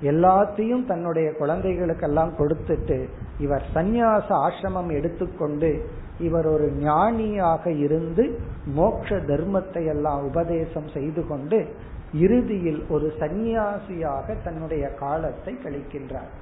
எல்லாத்தையும் 0.02 0.86
தன்னுடைய 0.86 1.32
குழந்தைகளுக்கெல்லாம் 1.32 2.32
கொடுத்துட்டு 2.38 3.08
இவர் 3.40 3.64
சந்நியாச 3.74 4.28
ஆசிரமம் 4.30 4.92
எடுத்துக்கொண்டு 4.92 5.90
இவர் 6.20 6.46
ஒரு 6.46 6.72
ஞானியாக 6.72 7.72
இருந்து 7.72 8.40
மோக்ஷ 8.66 9.16
தர்மத்தை 9.16 9.88
எல்லாம் 9.88 10.24
உபதேசம் 10.24 10.88
செய்து 10.88 11.28
கொண்டு 11.28 11.76
இறுதியில் 12.14 12.86
ஒரு 12.90 13.14
சந்நியாசியாக 13.20 14.44
தன்னுடைய 14.44 14.88
காலத்தை 14.88 15.58
கழிக்கின்றார். 15.64 16.34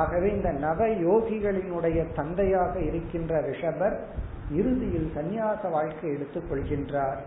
ஆகவே 0.00 0.28
இந்த 0.30 0.50
நவ 0.64 0.80
யோகிகளினுடைய 1.06 1.98
தந்தையாக 2.14 2.74
இருக்கின்ற 2.80 3.40
ரிஷபர் 3.48 3.96
இறுதியில் 4.50 5.08
சந்நியாச 5.16 5.70
வாழ்க்கை 5.70 6.08
எடுத்துக் 6.10 6.48
கொள்கின்றார். 6.50 7.20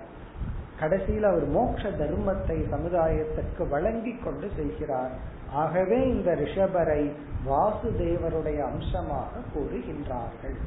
கடைசியில் 0.79 1.27
அவர் 1.29 1.47
மோட்ச 1.49 1.89
தர்மத்தை 2.01 2.57
சமுதாயத்திற்கு 2.73 3.63
வழங்கி 3.69 4.13
கொண்டு 4.23 4.47
செய்கிறார் 4.55 5.13
ஆகவே 5.53 5.97
இந்த 6.09 6.29
ரிஷபரை 6.35 7.01
வாசுதேவருடைய 7.47 8.59
அம்சமாக 8.71 9.41
கூறுகின்றார்கள். 9.53 10.57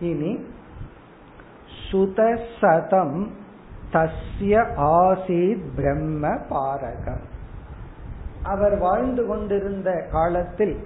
இனி 0.00 0.32
சுதசதம் 1.86 3.18
தஸ்ய 3.92 4.54
ஆசீத் 5.00 5.66
பிரம்ம 5.76 6.24
பாரகம். 6.48 7.24
அவர் 8.42 8.78
வாழ்ந்து 8.78 9.26
கொண்டிருந்த 9.26 10.06
காலத்தில் 10.10 10.76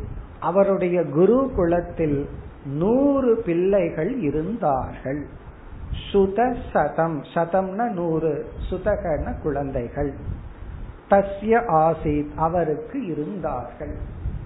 அவருடைய 0.40 1.04
குரு 1.04 1.50
குலத்தில் 1.54 2.28
நூறு 2.66 3.36
பிள்ளைகள் 3.36 4.20
இருந்தார்கள். 4.20 5.26
சுத 6.12 6.56
சதம். 6.72 7.22
சதம்னா 7.34 7.90
நூறு 7.90 8.46
சுதகன 8.70 9.40
குழந்தைகள். 9.42 10.12
தஸ்ய 11.10 11.62
ஆசித் 11.68 12.34
அவருக்கு 12.36 13.06
இருந்தார்கள். 13.06 13.94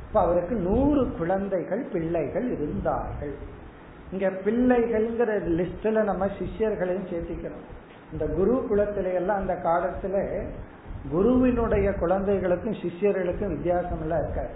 இப்ப 0.08 0.20
அவருக்கு 0.20 0.56
நூறு 0.56 1.12
குழந்தைகள் 1.18 1.86
பிள்ளைகள் 1.92 2.50
இருந்தார்கள். 2.50 3.34
இங்க 4.12 4.28
பிள்ளைகள்ங்கிற 4.28 5.42
லிஸ்ட்ல 5.46 6.02
நம்ம 6.02 6.26
சிஷ்யர்களையும் 6.26 7.12
சேர்த்திக்கணும். 7.12 7.66
இந்த 8.12 8.26
குரு 8.26 8.66
குலத்தில 8.70 9.14
எல்லாம் 9.14 9.36
அந்த 9.36 9.58
காலத்துல 9.64 10.44
குருவினுடைய 11.10 11.92
குழந்தைகளுக்கும் 11.92 12.72
சிஷ்யர்களுக்கும் 12.72 13.48
வித்தியாசம் 13.48 14.00
எல்லாம் 14.00 14.22
இருக்காது. 14.22 14.48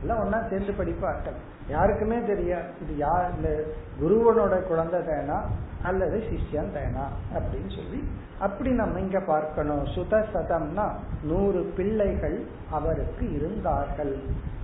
எல்லாம் 0.00 0.18
ஒன்னா 0.18 0.48
சேர்ந்து 0.48 0.84
படிப்பார்கள் 0.84 1.36
யாருக்குமே 1.68 2.24
தெரியாது. 2.24 2.68
இது 2.82 2.96
யார் 2.96 3.30
இந்த 3.36 3.64
குருவனோட 4.02 4.62
குழந்தை 4.62 5.00
தேனா 5.00 5.42
அல்லது 5.82 6.18
சிஷ்யன் 6.18 6.74
தேனா 6.74 7.06
அப்படின்னு 7.34 7.76
சொல்லி. 7.76 8.08
அப்படி 8.38 8.70
நம்ம 8.70 9.00
இங்க 9.00 9.20
பார்க்கணும். 9.20 9.84
சுத 9.84 10.24
சதம்னா 10.34 10.90
நூறு 11.22 11.72
பிள்ளைகள் 11.76 12.44
அவருக்கு 12.70 13.32
இருந்தார்கள். 13.32 14.16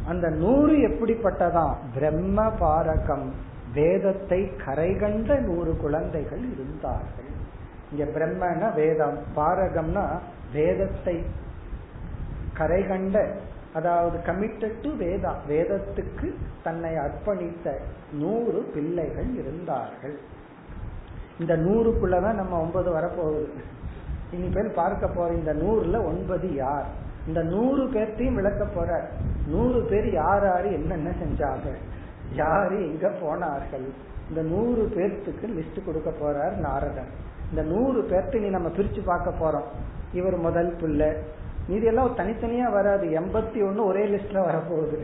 அந்த 0.06 0.28
நூறு 0.28 0.72
எப்படிப்பட்டதான் 0.72 1.74
பிரம்ம 1.94 2.50
பாரகம். 2.50 3.32
வேதத்தை 3.74 4.52
கரைகண்ட 4.66 5.38
நூறு 5.38 5.76
குழந்தைகள் 5.76 6.52
இருந்தார்கள். 6.52 7.30
இங்க 7.92 8.04
பிரம்மனா 8.14 8.68
வேதம் 8.74 9.16
பாரகம்னா 9.36 10.04
வேதத்தை 10.52 11.16
கரைகண்ட 12.58 13.16
அதாவது 13.78 14.16
கமிட்டட் 14.28 14.80
டு 14.82 14.90
வேதா 15.02 15.30
வேதத்துக்கு 15.50 16.28
தன்னை 16.62 16.92
அர்ப்பணித்த 17.04 17.66
நூறு 18.22 18.60
பிள்ளைகள் 18.74 19.30
இருந்தார்கள். 19.40 20.16
இந்த 21.40 21.54
நூறுக்குள்ளதான் 21.56 22.40
நம்ம 22.40 22.58
ஒன்பது 22.64 22.90
வரப்போகுது. 22.96 23.62
இனி 24.30 24.48
பேர் 24.48 24.68
பார்க்க 24.80 25.08
போற 25.08 25.28
இந்த 25.32 25.52
நூறுல 25.54 25.96
ஒன்பது 26.10 26.48
யார்? 26.54 26.88
இந்த 27.26 27.40
நூறு 27.52 27.82
பேர்த்தையும் 27.94 28.38
விளக்க 28.40 28.64
போற 28.76 28.90
நூறு 29.46 29.80
பேர் 29.90 30.08
யார் 30.12 30.44
யாரு 30.50 30.68
என்னென்ன 30.72 31.10
செஞ்சாங்க 31.22 31.68
யாரு 32.42 32.76
எங்க 32.90 33.08
போனார்கள்? 33.22 33.86
இந்த 34.28 34.42
நூறு 34.42 34.82
பேர்த்துக்கு 34.96 35.46
லிஸ்ட் 35.58 35.86
கொடுக்க 35.86 36.10
போறார் 36.22 36.56
நாரதன் 36.66 37.12
இந்த 37.52 37.74
நூறு 37.74 38.02
பேர்த்து 38.02 38.40
நீ 38.40 38.48
நம்ம 38.48 38.68
பிரிச்சு 38.68 39.00
பார்க்க 39.04 39.30
போறோம். 39.30 39.64
இவர் 40.12 40.36
முதல் 40.36 40.76
பிள்ளை. 40.80 41.12
மீதி 41.68 41.86
எல்லாம் 41.86 42.16
தனித்தனியா 42.16 42.72
வராது. 42.72 43.06
எண்பத்தி 43.06 43.62
ஒன்னு 43.62 43.84
ஒரே 43.84 44.04
லிஸ்ட்ல 44.04 44.40
வரப்போகுது. 44.40 44.98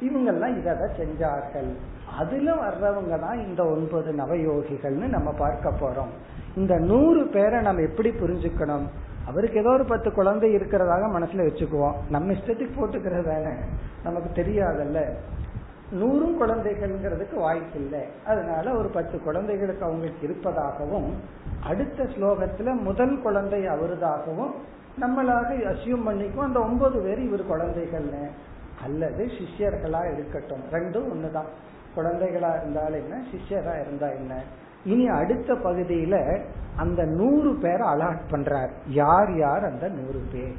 இவங்கெல்லாம் 0.00 0.58
இதை 0.58 0.72
செஞ்சார்கள். 0.72 1.76
அதுல 2.18 2.54
வர்றவங்க 2.54 3.20
தான் 3.20 3.46
இந்த 3.46 3.64
ஒன்பது 3.64 4.12
நவயோகிகள்னு 4.12 5.08
நம்ம 5.08 5.32
பார்க்க 5.32 5.70
போறோம். 5.70 6.10
இந்த 6.56 6.76
நூறு 6.76 7.26
பேரை 7.26 7.60
நம்ம 7.60 7.80
எப்படி 7.80 8.10
புரிஞ்சுக்கணும்? 8.10 8.88
அவருக்கு 9.26 9.60
ஏதோ 9.60 9.70
ஒரு 9.70 9.84
பத்து 9.84 10.12
குழந்தை 10.12 10.56
இருக்கிறதாக 10.56 11.04
மனசுல 11.18 11.44
வச்சுக்குவோம். 11.44 11.94
நம்ம 12.10 12.32
இஷ்டத்துக்கு 12.32 12.70
போட்டுக்கிறது 12.80 13.24
தானே. 13.24 13.56
நமக்கு 14.04 14.42
தெரியாதல்ல. 14.42 15.04
நூறும் 15.92 16.40
குழந்தைகள்ங்கிறதுக்கு 16.40 17.34
வாய்ப்பு 17.34 17.78
இல்லை 17.78 18.00
அதனால 18.26 18.76
ஒரு 18.76 18.88
பத்து 18.88 19.20
குழந்தைகளுக்கு 19.20 19.84
அவங்களுக்கு 19.84 20.26
இருப்பதாகவும் 20.26 21.14
அடுத்த 21.62 22.02
ஸ்லோகத்துல 22.02 22.80
முதல் 22.82 23.22
குழந்தை 23.22 23.66
அவருதாகவும் 23.66 24.50
நம்மளாக 25.00 25.74
அசியூம் 25.74 26.06
பண்ணிக்கும். 26.06 26.40
அந்த 26.40 26.60
ஒன்பது 26.60 27.00
பேர் 27.00 27.18
இவர் 27.18 27.46
குழந்தைகள்னு. 27.46 28.28
அல்லது 28.82 29.26
சிஷ்யர்களா 29.26 30.12
இருக்கட்டும். 30.12 30.60
ரெண்டும் 30.70 31.12
ஒண்ணுதான். 31.14 31.48
குழந்தைகளா 31.96 32.56
இருந்தால் 32.56 32.92
என்ன? 32.92 33.24
சிஷ்யரா 33.32 33.80
இருந்தா 33.80 34.08
என்ன? 34.08 34.42
இனி 34.84 35.08
அடுத்த 35.08 35.52
பகுதியில 35.52 36.40
அந்த 36.76 37.04
நூறு 37.04 37.54
பேரை 37.54 37.88
அலாட் 37.88 38.20
பண்றார். 38.30 38.70
யார் 38.88 39.36
யார் 39.36 39.64
அந்த 39.64 39.88
நூறு 39.88 40.22
பேர்? 40.32 40.54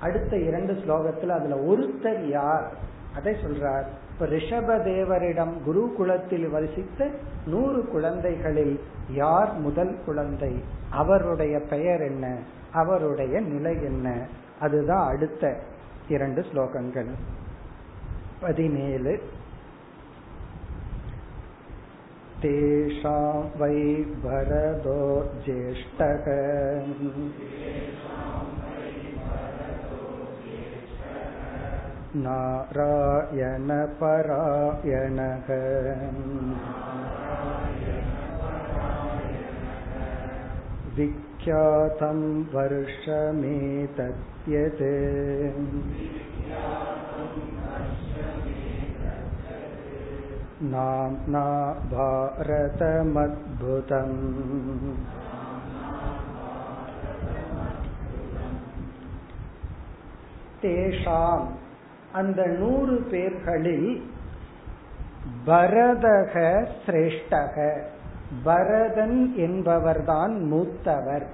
அடுத்த 0.00 0.36
இரண்டு 0.36 0.72
ஸ்லோகத்துல 0.72 1.28
அதுல 1.28 1.56
ஒருத்தர் 1.56 2.20
யார்? 2.20 2.70
அதை 3.16 3.34
சொல்றார். 3.34 3.84
இப்ப 4.13 4.27
ரிஷப 4.27 4.69
தேவரிடம் 4.83 5.53
குரு 5.65 5.83
குலத்தில் 5.97 6.47
வசித்த 6.49 7.09
நூறு 7.45 7.81
குழந்தைகளில் 7.85 8.75
யார் 9.13 9.51
முதல் 9.59 9.95
குழந்தை 10.05 10.53
அவருடைய 10.91 11.55
பெயர் 11.69 12.03
என்ன 12.03 12.25
அவருடைய 12.73 13.35
நிலை 13.47 13.75
என்ன 13.83 14.07
அதுதான் 14.59 15.05
அடுத்த 15.07 15.53
இரண்டு 16.09 16.41
ஸ்லோகங்கள் 16.51 17.11
பதினேழு 18.41 19.13
तेषां 22.41 23.31
वै 23.59 23.79
भरदो 24.23 24.99
ज्येष्ठः 25.45 26.27
नारायणपरायणः 32.16 33.48
विख्यातं 40.96 42.20
वर्षमेतद्यत् 42.54 43.34
नाम्ना 50.74 51.46
भारतमद्भुतम् 51.94 53.34
तेषाम् 60.62 61.63
அந்த 62.14 62.46
நூறு 62.46 63.06
பேர்களில் 63.10 64.02
பரதக 65.46 66.66
சிரேஷ்டக. 66.86 67.80
பரதன் 68.44 69.34
என்பவர்தான் 69.36 70.38
மூத்தவர். 70.40 71.26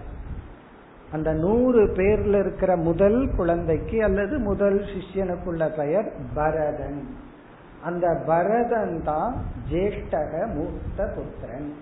அந்த 1.12 1.33
நூறு 1.33 1.87
பேர்ல 1.87 2.39
இருக்கிற 2.39 2.76
முதல் 2.76 3.31
குழந்தைக்கு 3.37 4.03
அல்லது 4.03 4.39
முதல் 4.39 4.85
சிஷ்யனுக்குள்ள 4.85 5.76
பெயர் 5.76 6.12
பரதன். 6.35 7.16
அந்த 7.83 8.22
பரதன் 8.26 9.03
தான் 9.05 9.35
ஜேஷ்டக 9.70 10.55
மூத்த 10.55 11.12
புத்திரன். 11.14 11.74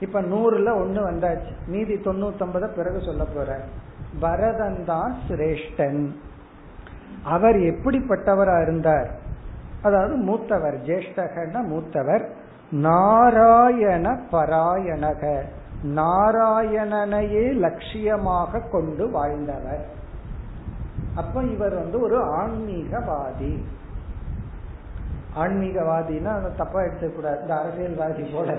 இப்ப 0.00 0.22
நூறுல 0.22 0.68
ஒண்ணு 0.74 1.00
வந்தாச்சு. 1.10 1.66
மீதி 1.66 1.94
தொண்ணூத்தி 1.94 2.74
பிறகு 2.74 3.00
சொல்ல 3.00 3.24
போற 3.24 3.60
பரதன் 4.20 4.84
தான் 4.84 5.14
சிரேஷ்டன். 5.28 6.10
அவர் 7.26 7.56
எப்படிப்பட்டவரா 7.56 8.62
இருந்தார்? 8.62 9.10
அதாவது 9.82 10.16
மூத்தவர் 10.16 10.82
ஜேஷ்டகன்னா 10.82 11.62
மூத்தவர். 11.64 12.28
நாராயண 12.70 14.12
பராயணக. 14.32 15.42
நாராயணனையே 15.84 17.44
லட்சியமாக 17.56 18.70
கொண்டு 18.70 19.10
வாழ்ந்தவர். 19.10 19.86
அப்ப 21.14 21.42
இவர் 21.42 21.74
வந்து 21.74 22.00
ஒரு 22.00 22.18
ஆன்மீகவாதி. 22.22 23.54
ஆன்மீகவாதினா 25.36 26.24
அதை 26.24 26.50
தப்பா 26.56 26.80
எடுத்துக்கூடாது. 26.80 27.40
இந்த 27.40 27.56
அரசியல்வாதி 27.56 28.22
போல. 28.22 28.52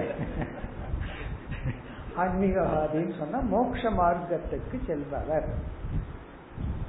ஆன்மீகவாதின்னு 2.17 3.17
சொன்னா 3.19 3.39
மோட்ச 3.39 3.89
மார்க்கத்துக்கு 3.91 4.85
செல்பவர். 4.87 5.75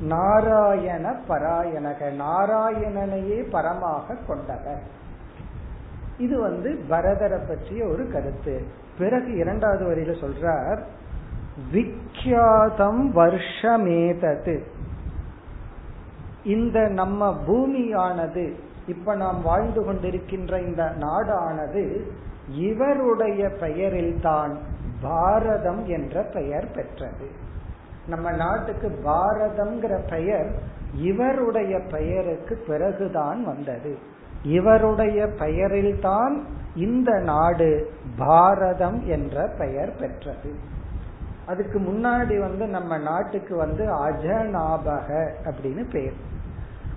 நாராயண 0.01 1.17
பராயணக. 1.29 2.11
நாராயணனையே 2.19 3.51
பரமாக 3.51 4.17
கொண்டவர் 4.27 4.83
இது 6.19 6.41
வந்து 6.41 6.81
பரதரை 6.91 7.49
பற்றிய 7.49 7.87
ஒரு 7.87 8.11
கருத்து. 8.11 8.65
பிறகு 8.99 9.37
இரண்டாவது 9.37 9.85
வரியில 9.87 10.25
சொல்றார் 10.25 10.79
விக்யாதம் 11.73 13.11
வருஷமேதது. 13.15 14.63
இந்த 16.45 16.89
நம்ம 16.89 17.43
பூமியானது 17.47 18.53
இப்ப 18.87 19.15
நாம் 19.15 19.43
வாழ்ந்து 19.43 19.85
கொண்டிருக்கின்ற 19.85 20.67
இந்த 20.67 20.93
நாடானது 21.01 22.01
இவருடைய 22.49 23.49
பெயரில்தான் 23.61 24.57
பாரதம் 25.01 25.87
என்ற 25.87 26.23
பெயர் 26.23 26.71
பெற்றது. 26.71 27.47
நம்ம 28.09 28.31
நாட்டுக்கு 28.31 28.99
பாரதம்ங்கிற 29.05 30.09
பெயர் 30.11 30.51
இவருடைய 30.95 31.81
பெயருக்கு 31.91 32.65
பிறகுதான் 32.67 33.45
வந்தது. 33.45 33.99
இவருடைய 34.43 35.25
பெயரில்தான் 35.25 36.45
இந்த 36.75 37.19
நாடு 37.19 37.91
பாரதம் 38.19 39.07
என்ற 39.07 39.49
பெயர் 39.59 39.95
பெற்றது. 40.01 40.55
அதுக்கு 41.47 41.79
முன்னாடி 41.81 42.39
வந்து 42.39 42.67
நம்ம 42.67 42.99
நாட்டுக்கு 42.99 43.57
வந்து 43.57 43.85
அஜநாபக 44.07 45.31
அப்படின்னு 45.45 45.91
பெயர் 45.91 46.27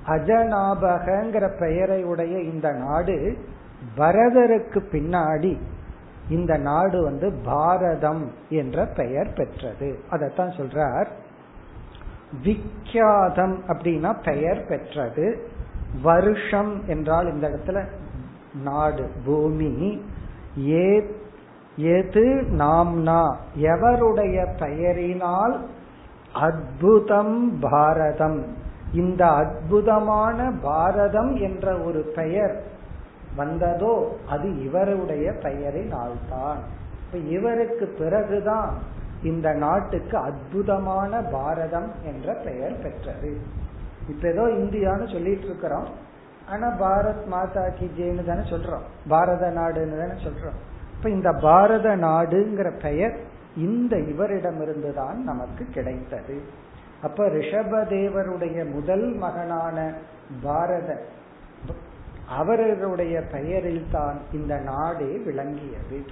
அஜநாபகங்கிற 0.08 1.60
பெயரை 1.60 2.04
உடைய 2.04 2.40
இந்த 2.40 2.72
நாடு 2.72 3.38
பரதருக்கு 3.98 4.80
பின்னாடி 4.92 5.58
இந்த 6.32 6.58
நாடு 6.58 7.04
வந்து 7.04 7.34
பாரதம் 7.46 8.32
என்ற 8.50 8.86
பெயர் 8.86 9.34
பெற்றது. 9.34 10.00
அதைத்தான் 10.10 10.50
சொல்றார். 10.50 11.08
விக்கியாதம் 12.44 13.60
அப்படின்னா 13.68 14.24
பெயர் 14.24 14.66
பெற்றது. 14.68 15.50
வருஷம் 16.02 16.82
என்றால் 16.88 17.34
இந்த 17.34 17.50
இடத்துல 17.50 17.86
நாடு 18.64 19.12
பூமி. 19.26 20.04
ஏ 20.70 21.04
எது 21.76 22.46
நாம்னா 22.52 23.36
எவருடைய 23.62 24.48
பெயரினால் 24.60 25.58
அத்புதம் 26.36 27.60
பாரதம். 27.62 28.56
இந்த 28.94 29.28
அற்புதமான 29.28 30.52
பாரதம் 30.62 31.36
என்ற 31.36 31.80
ஒரு 31.80 32.12
பெயர் 32.16 32.71
வந்ததோ 33.36 34.18
அது 34.30 34.64
இவருடைய 34.64 35.32
பெயரினால்தான் 35.32 36.58
இப்ப 37.06 37.18
இவருக்கு 37.18 37.86
பிறகுதான் 37.88 39.00
இந்த 39.24 39.54
நாட்டுக்கு 39.54 40.18
அற்புதமான 40.18 41.22
பாரதம் 41.22 41.92
என்ற 42.04 42.34
பெயர் 42.34 42.80
பெற்றது. 42.84 43.38
இப்ப 44.10 44.28
ஏதோ 44.28 44.42
இந்தியான்னு 44.42 45.12
சொல்லிட்டு 45.12 45.46
இருக்கிறோம். 45.46 45.88
ஆனா 46.50 46.68
பாரத் 46.68 47.26
மாதா 47.26 47.70
கி 47.70 47.92
ஜெயின்னு 47.98 48.26
தானே 48.26 48.40
சொல்றோம். 48.40 48.86
பாரத 49.08 49.50
நாடுன்னு 49.50 50.00
தானே 50.00 50.24
சொல்றோம். 50.24 50.58
இப்ப 50.96 51.10
இந்த 51.10 51.32
பாரத 51.32 51.96
நாடுங்கிற 51.96 52.82
பெயர் 52.82 53.18
இந்த 53.56 53.98
இவரிடமிருந்து 53.98 54.94
தான் 54.94 55.24
நமக்கு 55.24 55.66
கிடைத்தது. 55.66 56.42
அப்ப 57.04 57.28
ரிஷபதேவருடைய 57.28 58.72
முதல் 58.72 59.14
மகனான 59.14 59.94
பாரத 60.44 61.02
அவர்களுடைய 62.32 63.22
பெயரில் 63.32 63.86
தான் 63.92 64.22
இந்த 64.34 64.58
நாடே 64.58 65.18
விளங்கியது. 65.18 66.04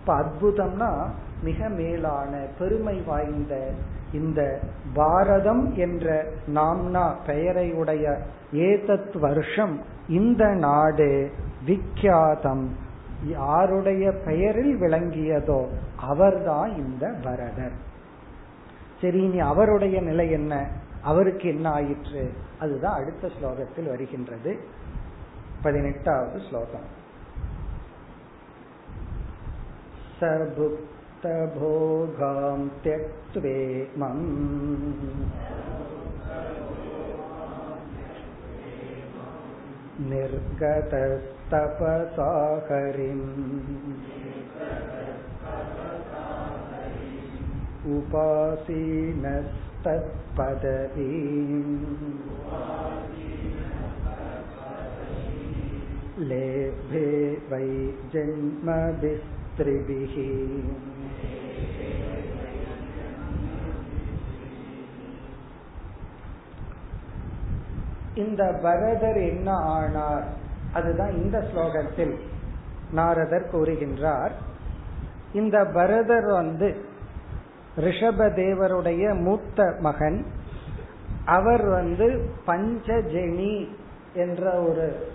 இப்ப 0.00 0.14
அற்புதம்னா 0.14 1.06
மிக 1.42 1.68
மேலான 1.68 2.46
பெருமை 2.58 3.00
வாய்ந்த 3.00 3.70
இந்த 4.12 4.60
பாரதம் 4.94 5.74
என்ற 5.74 6.24
நாம்னா 6.54 7.14
பெயரை 7.26 7.72
உடைய 7.72 8.18
ஏதத் 8.52 9.18
வருஷம் 9.18 9.82
இந்த 10.08 10.46
நாடு 10.46 11.30
விக்கியாதம். 11.66 12.68
யாருடைய 13.24 14.12
பெயரில் 14.12 14.80
விளங்கியதோ 14.80 15.66
அவர்தான் 15.96 16.76
இந்த 16.76 17.14
பரதர் 17.22 17.76
சரி 19.00 19.22
இனி 19.22 19.40
அவருடைய 19.40 20.00
நிலை 20.00 20.30
என்ன? 20.30 20.66
அவருக்கு 21.02 21.48
என்ன 21.48 21.70
ஆயிற்று? 21.70 22.32
அதுதான் 22.60 23.02
அடுத்த 23.02 23.28
ஸ்லோகத்தில் 23.28 23.88
வருகின்றது. 23.88 24.58
பதினெட்டாவது 25.61 26.39
ஸ்லோகம் 26.47 26.87
சபுக்தபோகாம் 31.25 32.65
தியக்த்வேமம் 32.83 34.25
निर्गतस्तपसाहरिम् 41.93 43.27
उपासीनस्तत्पदवीम् 50.25 51.61
लेभे 56.23 57.09
वै 57.49 57.67
जन्मभिस्त्रिभिः 58.13 60.15
இந்த 68.15 68.59
பரதர் 68.63 69.23
என்ன 69.23 69.51
ஆனார் 69.75 70.25
அதுதான் 70.73 71.13
இந்த 71.13 71.45
ஸ்லோகத்தில் 71.49 72.15
நாரதர் 72.91 73.51
கூறுகின்றார் 73.51 74.31
இந்த 75.33 75.65
பரதர் 75.73 76.31
வந்து 76.31 76.75
ரிஷபதேவருடைய 77.77 79.19
மூத்த 79.19 79.79
மகன் 79.79 80.25
அவர் 81.29 81.69
வந்து 81.69 82.31
பஞ்சஜெனி 82.47 83.69
என்ற 84.15 84.61
ஒரு 84.61 85.11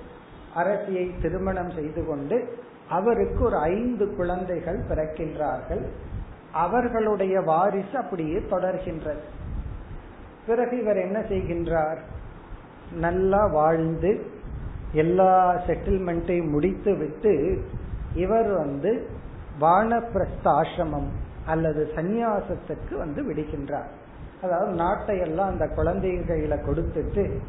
அரசியை 0.55 1.21
திருமணம் 1.21 1.69
செய்து 1.69 2.05
கொண்டு 2.05 2.57
அவருக்கு 2.89 3.43
ஒரு 3.43 3.57
ஐந்து 3.57 4.15
குழந்தைகள் 4.15 4.79
பிறக்கின்றார்கள். 4.89 5.85
அவர்களுடைய 6.51 7.41
வாரிசு 7.41 7.97
அப்படியே 7.97 8.37
தொடர்கின்றது. 8.37 9.23
பிறகு 10.47 10.81
இவர் 10.81 10.97
என்ன 10.97 11.19
செய்கின்றார்? 11.19 11.97
நல்லா 12.91 13.45
வாழ்ந்து 13.45 14.25
எல்லா 14.91 15.55
செட்டில்மெண்ட்டையும் 15.67 16.49
முடித்து 16.49 16.95
விட்டு 16.95 17.61
இவர் 18.15 18.51
வந்து 18.51 19.09
வானப்பிரஸ்த 19.61 20.45
ஆசிரமம் 20.45 21.09
அல்லது 21.45 21.91
சந்நியாசத்துக்கு 21.95 22.97
வந்து 22.97 23.21
விடுகின்றார். 23.23 23.91
அதாவது 24.41 24.71
நாட்டை 24.71 25.19
எல்லாம் 25.19 25.49
அந்த 25.49 25.65
குழந்தைகள 25.75 26.57
கொடுத்துட்டு 26.61 27.39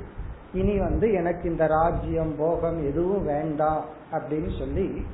இனி 0.55 0.79
வந்து 0.79 1.13
எனக்கு 1.13 1.51
இந்த 1.51 1.67
ராஜ்யம் 1.67 2.37
போகம் 2.37 2.85
எதுவும் 2.85 3.25
வேண்டாம் 3.25 3.85
அப்படின்னு 4.13 4.59
சொல்லி 4.59 5.07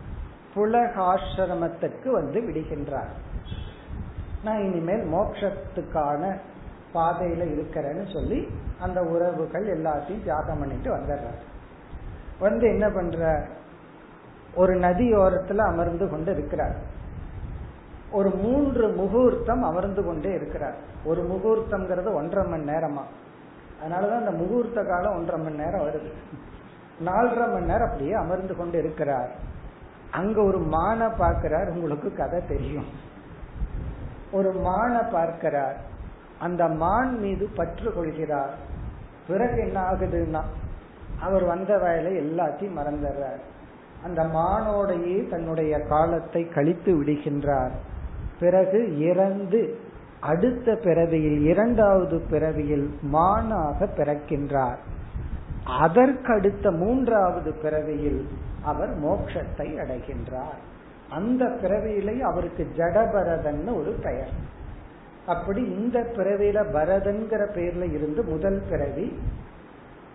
புலகாசிரமத்துக்கு 0.54 2.08
வந்து 2.08 2.40
விடுகின்றார். 2.40 3.12
நான் 4.44 4.60
இனிமேல் 4.60 5.12
மோட்சத்துக்கான 5.12 6.38
பாதையில 6.94 7.42
இருக்கிறேன்னு 7.52 8.12
சொல்லி 8.12 8.48
அந்த 8.80 9.02
உறவுகள் 9.02 9.82
எல்லாத்தையும் 9.82 10.22
தியாகம் 10.22 10.58
பண்ணிட்டு 10.58 10.96
வந்துடுறார். 10.96 11.40
வந்து 12.40 12.68
என்ன 12.68 12.90
பண்ற 12.90 13.46
ஒரு 14.54 14.74
நதியோரத்துல 14.74 15.56
அமர்ந்து 15.56 16.08
கொண்டு 16.08 16.32
இருக்கிறார். 16.32 16.76
ஒரு 18.10 18.30
மூன்று 18.30 18.88
முகூர்த்தம் 18.88 19.62
அமர்ந்து 19.62 20.04
கொண்டே 20.04 20.34
இருக்கிறார். 20.34 20.74
ஒரு 21.04 21.22
முகூர்த்தம்ங்கிறது 21.22 22.14
ஒன்றரை 22.14 22.50
மணி 22.50 22.64
நேரமா? 22.64 23.02
அதனாலதான் 23.80 24.18
அந்த 24.18 24.30
முகூர்த்த 24.30 24.84
காலம் 24.84 25.14
ஒன்றரை 25.14 25.42
மணி 25.42 25.56
நேரம் 25.56 25.80
வருது. 25.80 26.12
நாலரை 27.04 27.52
மணி 27.52 27.66
நேரம் 27.66 27.88
அப்படியே 27.88 28.12
அமர்ந்து 28.12 28.56
கொண்டு 28.56 28.78
இருக்கிறார். 28.78 29.30
அங்க 30.10 30.42
ஒரு 30.42 30.58
மானை 30.58 31.16
பார்க்கிறார் 31.16 31.68
உங்களுக்கு 31.68 32.12
கதை 32.12 32.40
தெரியும். 32.48 32.86
ஒரு 34.32 34.52
மானை 34.52 35.10
பார்க்கிறார். 35.10 35.76
அந்த 36.38 36.68
மான் 36.68 37.18
மீது 37.18 37.48
பற்று 37.54 37.92
கொள்கிறார். 37.92 38.54
பிறகு 39.28 39.60
என்ன 39.60 39.80
ஆகுதுன்னா 39.80 40.40
அவர் 41.20 41.44
வந்த 41.44 41.78
வேலை 41.78 42.12
எல்லாத்தையும் 42.12 42.78
மறந்துடுறார். 42.78 43.40
அந்த 44.04 44.22
மானோடையே 44.22 45.28
தன்னுடைய 45.30 45.80
காலத்தை 45.80 46.48
கழித்து 46.48 47.02
விடுகின்றார். 47.02 47.70
பிறகு 48.40 48.98
இறந்து 48.98 49.78
அடுத்த 50.20 50.74
பிறவியில் 50.74 51.40
இரண்டாவது 51.40 52.20
பிறவியில் 52.30 52.98
மானாக 53.12 53.86
பிறக்கின்றார். 53.96 54.78
அதற்கடுத்த 55.80 56.76
மூன்றாவது 56.76 57.52
பிறவியில் 57.52 58.28
அவர் 58.62 59.02
மோட்சத்தை 59.04 59.78
அடைகின்றார். 59.78 60.58
அந்த 61.10 61.44
பிறவியிலே 61.44 62.20
அவருக்கு 62.20 62.68
ஜடபரதன்னு 62.76 63.78
ஒரு 63.78 63.96
பெயர். 64.02 64.30
அப்படி 65.26 65.62
இந்த 65.62 66.00
பிறவியில 66.00 66.64
பரதன்கிற 66.72 67.46
பெயர்ல 67.54 67.94
இருந்து 67.94 68.24
முதல் 68.24 68.62
பிறவி 68.70 69.18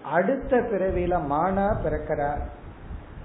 அடுத்த 0.04 0.58
பிறவியில 0.58 1.20
மானா 1.30 1.76
பிறக்கிறார். 1.84 2.42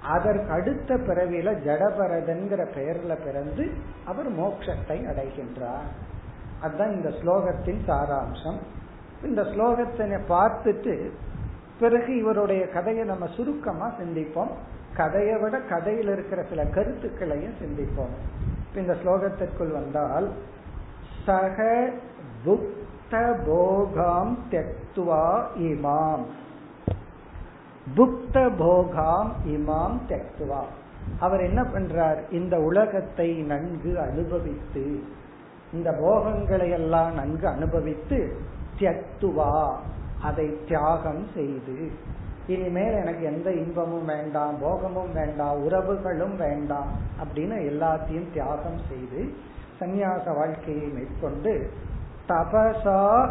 அதற்கு 0.03 0.51
அடுத்த 0.51 0.95
பிறவியில 0.95 1.53
ஜடபரதன்கிற 1.65 2.65
பெயர்ல 2.75 3.17
பிறந்து 3.25 3.71
அவர் 4.05 4.31
மோட்சத்தை 4.39 5.05
அடைகின்றார். 5.11 5.91
அதுதான் 6.61 6.91
இந்த 6.91 7.09
ஸ்லோகத்தின் 7.09 7.79
சாராம்சம். 7.87 8.59
இந்த 9.23 9.41
ஸ்லோகத்தினை 9.41 10.19
பார்த்துட்டு 10.29 11.09
பிறகு 11.79 12.17
இவருடைய 12.17 12.69
கதையை 12.69 13.05
நம்ம 13.05 13.25
சுருக்கமா 13.25 13.87
சிந்திப்போம். 13.87 14.51
கதையை 14.95 15.39
விட 15.39 15.59
கதையில் 15.59 16.07
இருக்கிற 16.07 16.43
சில 16.43 16.65
கருத்துக்களையும் 16.65 17.53
சிந்திப்போம். 17.53 18.13
இந்த 18.75 18.95
ஸ்லோகத்திற்குள் 19.03 19.71
வந்தால் 19.71 20.31
சக 21.25 21.89
புக்த 22.45 23.43
போகாம் 23.45 24.37
தெக்துவா 24.51 25.45
இமாம். 25.57 26.23
புக்த 27.95 28.51
போகாம் 28.57 29.35
இமாம் 29.47 29.99
தெக்துவா. 30.07 30.61
அவர் 31.19 31.39
என்ன 31.39 31.61
பண்றார்? 31.61 32.31
இந்த 32.31 32.57
உலகத்தை 32.57 33.33
நன்கு 33.33 33.99
அனுபவித்து 33.99 35.03
இந்த 35.73 35.91
போகங்களை 36.01 36.69
எல்லாம் 36.69 37.13
நன்கு 37.13 37.47
அனுபவித்து 37.47 38.37
தியக்துவா 38.79 39.75
அதை 40.21 40.57
தியாகம் 40.67 41.27
செய்து. 41.33 41.91
இனிமேல் 42.47 42.93
எனக்கு 42.93 43.23
எந்த 43.23 43.51
இன்பமும் 43.53 44.05
வேண்டாம் 44.05 44.55
போகமும் 44.61 45.13
வேண்டாம் 45.13 45.57
உறவுகளும் 45.69 46.35
வேண்டாம் 46.35 46.91
அப்படின்னு 47.23 47.55
எல்லாத்தையும் 47.71 48.31
தியாகம் 48.33 48.81
செய்து 48.89 49.33
சந்நியாச 49.79 50.35
வாழ்க்கையை 50.35 50.87
மேற்கொண்டு 50.87 51.69
தபசா 52.27 53.29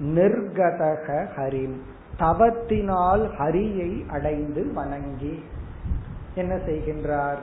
நிர்கதக 0.00 1.26
ஹரிம் 1.36 1.76
தவத்தினால் 2.18 3.22
ஹரியை 3.38 4.08
அடைந்து 4.08 4.72
வணங்கி. 4.72 5.44
என்ன 6.34 6.54
செய்கின்றார்? 6.54 7.38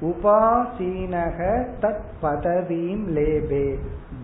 உபாசீனக 0.00 1.64
தத் 1.80 2.08
பதவீம் 2.20 3.16
லேபே. 3.16 3.78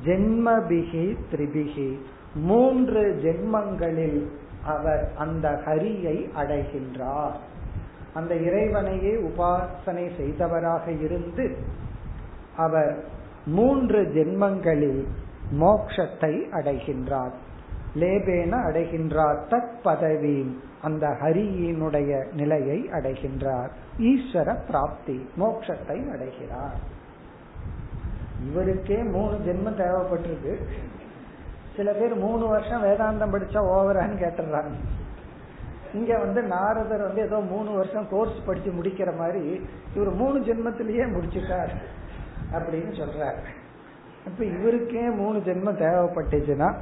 ஜென்மபிகி 0.05 1.17
திரிபிகி 1.31 1.99
மூன்று 2.35 3.21
ஜென்மங்களில் 3.23 4.27
அவர் 4.65 5.11
அந்த 5.17 5.63
ஹரியை 5.65 6.29
அடைகின்றார். 6.37 7.35
அந்த 8.15 8.35
இறைவனையே 8.35 9.15
உபாசனை 9.15 10.11
செய்தவராக 10.19 11.03
இருந்து 11.03 11.57
அவர் 12.57 13.05
மூன்று 13.47 14.03
ஜென்மங்களில் 14.03 15.07
மோக்ஷத்தை 15.61 16.43
அடைகின்றார். 16.53 17.33
லேபேன 17.95 18.57
அடைகின்றார் 18.69 19.39
தத் 19.51 19.81
பதவி 19.83 20.61
அந்த 20.83 21.09
ஹரியினுடைய 21.09 22.33
நிலையை 22.33 22.89
அடைகின்றார். 22.93 23.71
ஈஸ்வர 24.03 24.57
பிராப்தி 24.67 25.29
மோக்ஷத்தை 25.39 25.99
அடைகிறார். 26.13 26.81
இவருக்கே 28.49 28.99
மூணு 29.11 29.35
ஜென்மம் 29.37 29.81
தேவைப்பட்டிருக்கு. 29.81 30.55
சில 31.77 31.93
பேர் 31.93 32.15
மூணு 32.15 32.47
வருஷம் 32.47 32.85
வேதாந்தம் 32.85 33.35
படிச்சா 33.35 33.61
ஓவரான்னு 33.75 34.17
கேட்டுறாங்க. 34.23 34.73
இங்க 35.95 36.19
வந்து 36.19 36.43
நாரதர் 36.43 37.03
வந்து 37.03 37.23
ஏதோ 37.23 37.39
மூணு 37.39 37.71
வருஷம் 37.71 38.09
கோர்ஸ் 38.09 38.45
படிச்சு 38.47 38.71
முடிக்கிற 38.71 39.17
மாதிரி 39.17 39.61
இவர் 39.95 40.13
மூணு 40.15 40.39
ஜென்மத்திலேயே 40.41 41.07
முடிச்சுட்டார் 41.15 41.73
அப்படின்னு 42.53 42.93
சொல்றார். 43.01 43.41
இப்ப 44.27 44.45
இவருக்கே 44.45 45.17
மூணு 45.17 45.39
ஜென்மம் 45.39 45.81
தேவைப்பட்டுச்சுன்னா 45.83 46.75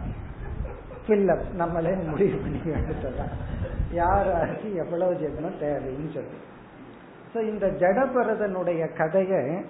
ஃபில்லப் 1.06 1.52
நம்மளே 1.54 1.92
முடிவு 1.94 2.38
பண்ணிக்க 2.38 2.70
சொல்றாங்க 3.02 3.36
யாராருக்கு 3.92 4.74
எவ்வளவு 4.74 5.12
ஜென்மம் 5.12 5.62
தேவைன்னு 5.62 6.14
சொல்லி. 6.14 6.38
ஸோ 7.34 7.38
இந்த 7.48 7.66
ஜடபரதனுடைய 7.66 8.96
கதையை 8.96 9.64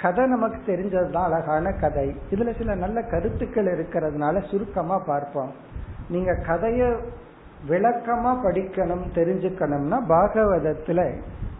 கதை 0.00 0.26
நமக்கு 0.26 0.58
தெரிஞ்சதுதான் 0.66 1.28
அழகான 1.28 1.72
கதை. 1.72 2.16
இதுல 2.30 2.58
சில 2.58 2.74
நல்ல 2.74 3.02
கருத்துக்கள் 3.02 3.66
இருக்கிறதுனால 3.66 4.50
சுருக்கமா 4.50 4.98
பார்ப்போம். 4.98 5.50
நீங்க 6.08 6.32
கதைய 6.32 6.96
விளக்கமா 7.68 8.32
படிக்கணும் 8.44 9.04
தெரிஞ்சுக்கணும்னா 9.14 9.98
பாகவதத்துல 10.08 11.00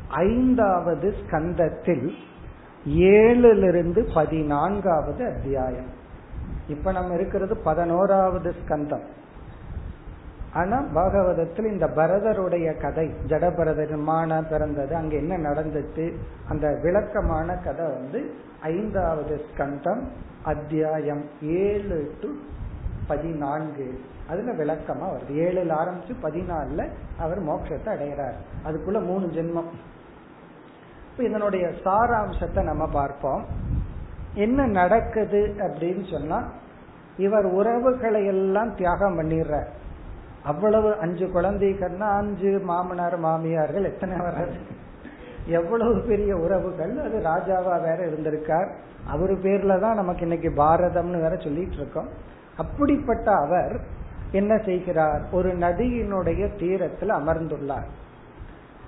ஐந்தாவது 0.09 1.15
ஸ்கந்தத்தில் 1.21 2.07
ஏழுலிருந்து 2.87 4.15
பதினான்காவது 4.15 5.25
அத்தியாயம். 5.27 5.91
இப்ப 6.69 6.93
நம்ம 6.93 7.15
இருக்கிறது 7.15 7.57
பதினோராவது 7.57 8.55
ஸ்கந்தம். 8.61 9.05
ஆனா 10.55 10.83
பாகவதத்தில் 10.95 11.65
இந்த 11.65 11.87
பரதருடைய 11.87 12.81
கதை 12.81 13.11
ஜடபரதமான 13.27 14.49
பிறந்தது 14.49 14.95
அங்க 14.95 15.17
என்ன 15.17 15.37
நடந்துச்சு? 15.37 16.15
அந்த 16.49 16.79
விளக்கமான 16.83 17.57
கதை 17.57 17.87
வந்து 17.87 18.35
ஐந்தாவது 18.61 19.41
ஸ்கந்தம் 19.57 20.03
அத்தியாயம் 20.43 21.25
ஏழு 21.43 22.15
டு 22.21 22.29
பதினான்கு. 23.07 24.01
அதுல 24.29 24.53
விளக்கமா 24.53 25.05
வருது. 25.05 25.33
ஏழுல 25.33 25.77
ஆரம்பிச்சு 25.83 26.15
பதினாலுல 26.23 26.89
அவர் 27.19 27.43
மோட்சத்தை 27.43 27.89
அடைகிறார் 27.89 28.35
அதுக்குள்ள 28.65 29.05
மூணு 29.05 29.27
ஜென்மம். 29.27 29.71
இப்ப 31.11 31.25
இதனுடைய 31.25 31.67
சாராம்சத்தை 31.67 32.63
நம்ம 32.63 32.87
பார்ப்போம். 32.87 33.45
என்ன 34.35 34.67
நடக்குது 34.67 35.55
அப்படின்னு 35.59 36.11
சொன்னா 36.11 36.49
இவர் 37.17 37.45
உறவுகளை 37.45 38.27
எல்லாம் 38.27 38.75
தியாகம் 38.75 39.21
பண்ணிடுறார். 39.21 39.67
அவ்வளவு 40.45 40.97
அஞ்சு 40.97 41.27
குழந்தைகள்னா 41.27 42.17
அஞ்சு 42.17 42.61
மாமனார் 42.65 43.19
மாமியார்கள் 43.19 43.85
எத்தனை 43.85 44.17
வராது 44.17 44.89
எவ்வளவு 45.47 46.01
பெரிய 46.01 46.37
உறவுகள்? 46.37 46.99
அது 46.99 47.19
ராஜாவா 47.19 47.81
வேற 47.81 47.97
இருந்திருக்கார். 48.07 48.69
அவரு 49.07 49.35
பேர்ல 49.35 49.81
தான் 49.81 49.95
நமக்கு 49.95 50.21
இன்னைக்கு 50.21 50.51
பாரதம்னு 50.57 51.21
வேற 51.21 51.37
சொல்லிட்டு 51.37 51.75
இருக்கோம். 51.75 52.09
அப்படிப்பட்ட 52.57 53.31
அவர் 53.33 53.81
என்ன 54.33 54.59
செய்கிறார்? 54.59 55.23
ஒரு 55.33 55.59
நதியினுடைய 55.59 56.59
தீரத்தில் 56.59 57.11
அமர்ந்துள்ளார். 57.11 57.89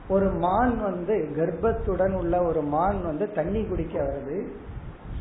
ஒரு 0.08 0.30
மான் 0.30 0.82
வந்து 0.82 1.28
கர்ப்பத்துடன் 1.36 2.12
உள்ள 2.12 2.42
ஒரு 2.42 2.62
மான் 2.62 3.04
வந்து 3.04 3.32
தண்ணி 3.32 3.64
குடிக்க 3.64 4.02
வருது. 4.02 4.46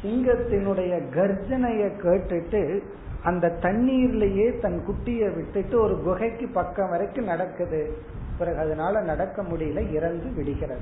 சிங்கத்தினுடைய 0.04 1.02
கர்ஜனைய 1.16 1.92
கேட்டுட்டு 2.04 2.84
அந்த 3.24 3.48
தண்ணீர்லயே 3.48 4.60
தன் 4.60 4.84
குட்டியை 4.88 5.36
விட்டுட்டு 5.36 5.82
ஒரு 5.82 6.02
குகைக்கு 6.04 6.48
பக்கம் 6.48 6.90
வரைக்கும் 6.90 7.26
நடக்குது. 7.26 7.98
பிறகு 8.38 8.58
அதனால 8.58 9.02
நடக்க 9.02 9.42
முடியல 9.42 9.92
இறந்து 9.92 10.34
விடுகிறது. 10.34 10.82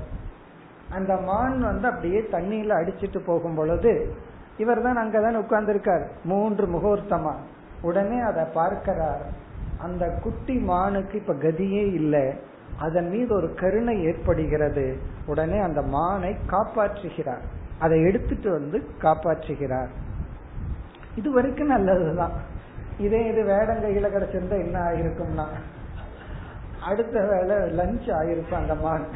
அந்த 0.90 1.16
மான் 1.16 1.60
வந்து 1.60 1.88
அப்படியே 1.88 2.20
தண்ணியில 2.20 2.72
அடிச்சிட்டு 2.72 3.18
போகும் 3.18 3.54
பொழுது 3.54 4.14
இவர் 4.56 4.82
தான் 4.82 4.98
அங்கதான் 4.98 5.38
உட்கார்ந்துருக்கார். 5.38 6.06
மூன்று 6.24 6.66
முகூர்த்தமா. 6.66 7.34
உடனே 7.82 8.20
அதை 8.20 8.44
பார்க்கிறார். 8.44 9.22
அந்த 9.78 10.18
குட்டி 10.22 10.56
மானுக்கு 10.58 11.18
இப்ப 11.18 11.34
கதியே 11.34 11.92
இல்லை. 11.92 12.34
அதன் 12.78 13.08
மீது 13.08 13.34
ஒரு 13.34 13.54
கருணை 13.54 14.04
ஏற்படுகிறது. 14.04 14.96
உடனே 15.26 15.58
அந்த 15.58 15.80
மானை 15.80 16.34
காப்பாற்றுகிறார். 16.50 17.42
அதை 17.78 18.02
எடுத்துட்டு 18.02 18.50
வந்து 18.50 18.82
காப்பாற்றுகிறார். 19.02 19.88
இது 21.16 21.32
வரைக்கும் 21.32 21.66
நல்லதுதான். 21.66 22.32
இதே 22.98 23.26
இது 23.26 23.42
வேடங்கையில 23.42 24.08
கிடைச்சிருந்தா 24.08 24.58
என்ன 24.58 24.80
ஆயிருக்கும்னா 24.80 25.46
அடுத்த 26.82 27.26
வேலை 27.26 27.56
லஞ்ச் 27.56 28.10
ஆயிருக்கும் 28.10 28.54
அந்த 28.54 28.74
மான். 28.74 29.06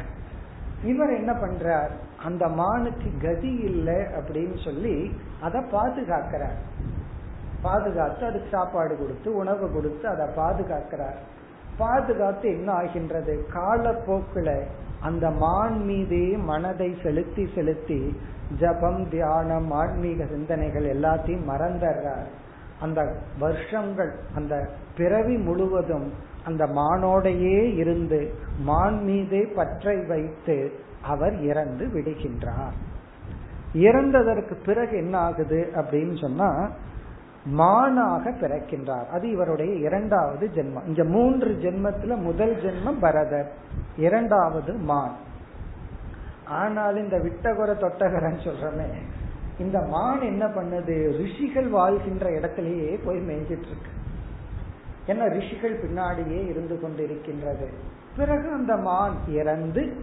இவர் 0.83 1.09
என்ன 1.09 1.31
பண்றார்? 1.33 1.89
அந்த 2.25 2.47
மானுக்கு 2.47 3.11
கதி 3.21 3.53
இல்லை 3.53 3.95
அப்படின்னு 3.95 4.63
சொல்லி 4.63 5.19
அதை 5.41 5.61
பாதுகாக்கிறார். 5.61 6.57
பாதுகாத்து 7.61 8.25
அதுக்கு 8.25 8.47
சாப்பாடு 8.51 8.97
கொடுத்து 8.97 9.35
உணவு 9.35 9.71
கொடுத்து 9.71 10.07
அதை 10.07 10.25
பாதுகாக்கிறார். 10.35 11.17
பாதுகாத்து 11.77 12.49
என்ன 12.49 12.71
ஆகின்றது? 12.71 13.45
காலப்போக்குல 13.53 14.61
அந்த 15.01 15.29
மான் 15.29 15.83
மீதே 15.85 16.37
மனதை 16.37 16.97
செலுத்தி 17.03 17.49
செலுத்தி 17.55 18.19
ஜபம் 18.59 19.09
தியானம் 19.09 19.71
ஆன்மீக 19.71 20.25
சிந்தனைகள் 20.25 20.97
எல்லாத்தையும் 20.97 21.49
மறந்துடுறார். 21.49 22.27
அந்த 22.79 23.15
வருஷங்கள் 23.39 24.15
அந்த 24.35 24.69
பிறவி 24.97 25.37
முழுவதும் 25.37 26.13
அந்த 26.45 26.65
மானோடையே 26.65 27.75
இருந்து 27.75 28.33
மான் 28.59 29.03
மீதே 29.03 29.41
பற்றை 29.55 30.05
வைத்து 30.07 30.71
அவர் 31.01 31.41
இறந்து 31.41 31.87
விடுகின்றார். 31.87 32.75
இறந்ததற்கு 33.73 34.53
பிறகு 34.65 34.97
என்ன 34.97 35.17
ஆகுது 35.17 35.71
அப்படின்னு 35.75 36.21
சொன்னா 36.21 36.69
மானாக 37.45 38.29
பிறக்கின்றார். 38.29 39.07
அது 39.07 39.31
இவருடைய 39.31 39.73
இரண்டாவது 39.73 40.49
ஜென்மம். 40.55 40.85
இங்க 40.85 41.03
மூன்று 41.03 41.47
ஜென்மத்துல 41.47 42.17
முதல் 42.17 42.55
ஜென்மம் 42.55 43.01
பரதர். 43.01 43.47
இரண்டாவது 43.97 44.73
மான். 44.73 45.15
ஆனால் 46.45 46.95
இந்த 46.95 47.17
விட்டகுர 47.17 47.73
தொட்டகரன்னு 47.73 48.43
சொல்றமே 48.43 48.89
இந்த 49.59 49.81
மான் 49.81 50.21
என்ன 50.21 50.45
பண்ணுது? 50.45 51.17
ரிஷிகள் 51.17 51.67
வாழ்கின்ற 51.67 52.31
இடத்திலேயே 52.31 52.99
போய் 53.05 53.17
மேய்ஞ்சிட்டு 53.17 53.67
இருக்கு 53.67 53.93
ஏன்னா 55.07 55.29
ரிஷிகள் 55.29 55.81
பின்னாடியே 55.81 56.47
இருந்து 56.47 56.79
கொண்டிருக்கின்றது. 56.83 57.67
பிறகு 58.17 58.49
அந்த 58.51 58.75
மான் 58.75 59.15
இறந்து 59.27 59.95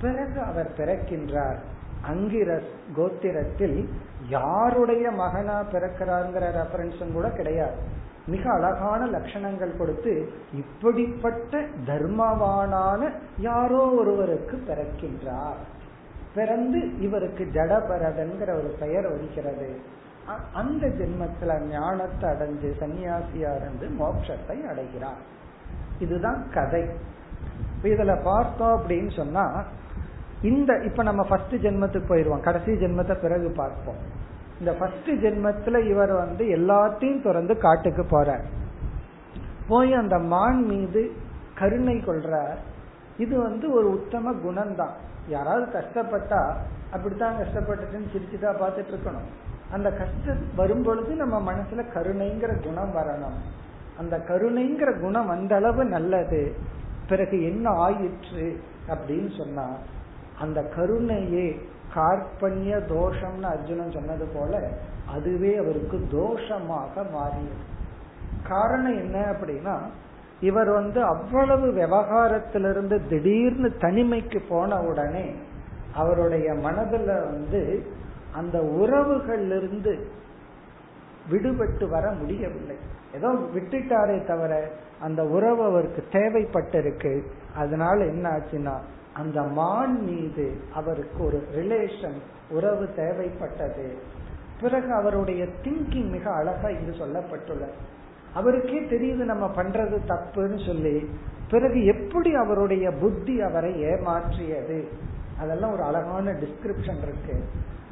பிறகு 0.00 0.40
அவர் 0.40 0.72
பிறக்கின்றார். 0.76 1.56
அங்கிரஸ் 2.02 2.70
கோத்திரத்தில் 2.96 3.88
யாருடைய 4.28 5.10
மகனா 5.10 5.60
பிறக்கிறாருங்கிற 5.60 6.60
ரெஃபரன்ஸும் 6.60 7.12
கூட 7.12 7.28
கிடையாது. 7.30 7.76
மிக 8.26 8.52
அழகான 8.52 9.18
லட்சணங்கள் 9.18 9.76
கொடுத்து 9.76 10.32
இப்படிப்பட்ட 10.52 11.64
தர்மவானான 11.86 13.10
யாரோ 13.38 13.88
ஒருவருக்கு 13.88 14.62
பிறக்கின்றார். 14.68 15.60
பிறந்து 16.34 17.00
இவருக்கு 17.00 17.50
ஜடபரதன்கிற 17.54 18.50
ஒரு 18.50 18.76
பெயர் 18.80 19.10
வருகிறது. 19.10 19.80
அந்த 20.54 20.86
ஜென்மத்துல 20.86 21.60
ஞானத்தை 21.70 22.30
அடைஞ்சு 22.30 22.72
சன்னியாசியா 22.80 23.56
இருந்து 23.56 23.88
மோட்சத்தை 24.04 24.68
அடைகிறார். 24.68 25.36
இதுதான் 25.98 26.50
கதை. 26.54 26.84
இதுல 27.82 28.22
பார்த்தோம் 28.22 28.82
அப்படின்னு 28.82 29.16
சொன்னா 29.16 29.64
இந்த 30.42 30.76
இப்ப 30.84 31.02
நம்ம 31.02 31.22
ஃபர்ஸ்ட் 31.22 31.54
ஜென்மத்துக்கு 31.54 32.02
போயிருவோம். 32.08 32.40
கடைசி 32.40 32.72
ஜென்மத்தை 32.72 33.20
பிறகு 33.20 33.52
பார்ப்போம். 33.56 34.26
இந்த 34.58 34.72
ஃபர்ஸ்ட் 34.72 35.10
ஜென்மத்துல 35.10 35.90
இவர் 35.90 36.12
வந்து 36.12 36.44
எல்லாத்தையும் 36.44 37.22
திறந்து 37.22 37.58
காட்டுக்கு 37.58 38.02
போறார். 38.02 38.44
போய் 39.68 39.94
அந்த 39.94 40.18
மான் 40.18 40.64
மீது 40.64 41.12
கருணை 41.54 41.94
கொள்றார். 41.94 42.56
இது 43.18 43.42
வந்து 43.42 43.72
ஒரு 43.72 43.90
உத்தம 43.90 44.32
குணம்தான். 44.32 44.94
யாராவது 45.28 45.78
கஷ்டப்பட்டா 45.78 46.54
அப்படித்தான் 46.92 47.34
கஷ்டப்பட்டுட்டுன்னு 47.36 48.12
சிரிச்சுட்டா 48.12 48.54
பார்த்துட்டு 48.62 48.94
இருக்கணும். 48.94 49.28
அந்த 49.72 49.90
கஷ்டம் 49.90 50.54
வரும் 50.56 50.82
பொழுது 50.82 51.14
நம்ம 51.14 51.52
மனசுல 51.52 51.84
கருணைங்கிற 51.94 52.62
குணம் 52.62 52.94
வரணும். 52.94 53.38
அந்த 53.98 54.24
கருணைங்கிற 54.28 55.00
குணம் 55.00 55.28
அந்த 55.28 55.56
அளவு 55.56 55.84
நல்லது. 55.84 56.54
பிறகு 57.08 57.44
என்ன 57.44 57.70
ஆயிற்று 57.70 58.60
அப்படின்னு 58.88 59.36
சொன்னா 59.38 59.76
அந்த 60.40 60.60
கருணையே 60.76 61.46
கார்பண்ய 61.94 62.72
தோஷம்னு 62.92 63.48
அர்ஜுனன் 63.54 63.94
சொன்னது 63.94 64.26
போல 64.34 64.70
அதுவே 65.06 65.56
அவருக்கு 65.56 65.98
தோஷமாக 66.12 66.94
மாறியது. 67.12 67.64
காரணம் 68.48 68.98
என்ன 68.98 69.18
அப்படின்னா 69.32 69.76
இவர் 70.40 70.70
வந்து 70.70 71.00
அவ்வளவு 71.04 71.68
விவகாரத்திலிருந்து 71.72 72.96
திடீர்னு 73.08 73.68
தனிமைக்கு 73.80 74.40
போன 74.48 74.80
உடனே 74.82 75.26
அவருடைய 75.94 76.52
மனதுல 76.52 77.06
வந்து 77.06 77.86
அந்த 78.32 78.58
உறவுகளிலிருந்து 78.58 79.92
விடுபட்டு 81.30 81.88
வர 81.88 82.10
முடியவில்லை. 82.10 82.76
ஏதோ 83.14 83.28
விட்டுட்டாரே 83.54 84.26
தவிர 84.26 84.52
அந்த 85.00 85.22
உறவு 85.24 85.62
அவருக்கு 85.64 86.04
தேவைப்பட்டிருக்கு. 86.12 87.12
அதனால 87.56 88.04
என்ன 88.04 88.24
ஆச்சுன்னா 88.30 88.76
அந்த 89.18 89.42
மான் 89.42 90.00
மீது 90.02 90.56
அவருக்கு 90.74 91.24
ஒரு 91.24 91.46
ரிலேஷன் 91.54 92.18
உறவு 92.50 92.84
தேவைப்பட்டது. 92.84 93.92
பிறகு 94.60 94.92
அவருடைய 94.92 95.44
திங்கிங் 95.44 96.10
மிக 96.10 96.34
அழகா 96.34 96.68
இங்கு 96.68 96.90
சொல்லப்பட்டுள்ளது. 96.90 97.72
அவருக்கே 98.34 98.80
தெரியுது 98.80 99.24
நம்ம 99.24 99.46
பண்றது 99.46 99.98
தப்புன்னு 100.08 100.66
சொல்லி. 100.66 101.10
பிறகு 101.50 101.84
எப்படி 101.84 102.34
அவருடைய 102.34 102.90
புத்தி 102.90 103.40
அவரை 103.40 103.84
ஏமாற்றியது? 103.84 104.88
அதெல்லாம் 105.38 105.72
ஒரு 105.72 105.82
அழகான 105.82 106.30
டிஸ்கிரிப்ஷன் 106.30 107.02
இருக்கு. 107.02 107.44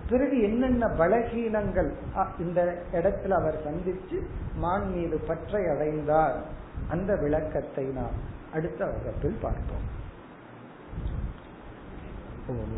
பிறகு 0.09 0.43
என்னென்ன 0.43 0.87
பலகீனங்கள் 0.87 1.91
இந்த 2.39 2.83
இடத்துல 2.93 3.31
அவர் 3.31 3.63
சந்திச்சு 3.67 4.21
மான் 4.57 4.91
மீது 4.91 5.19
பற்றை 5.19 5.67
அடைந்தார். 5.67 6.37
அந்த 6.89 7.17
விளக்கத்தை 7.17 7.85
நாம் 7.85 8.17
அடுத்த 8.53 8.85
வகுப்பில் 8.85 9.39
பார்ப்போம். 9.43 9.96
ஓம் 12.49 12.75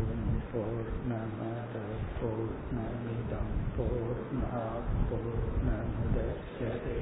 பூர்ணமத 0.51 1.73
பூர்ணமிதம் 2.15 3.51
பூர்ணா 3.75 4.61
பூர்ணமுதச்சதே 5.09 6.95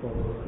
பூர்ண 0.00 0.47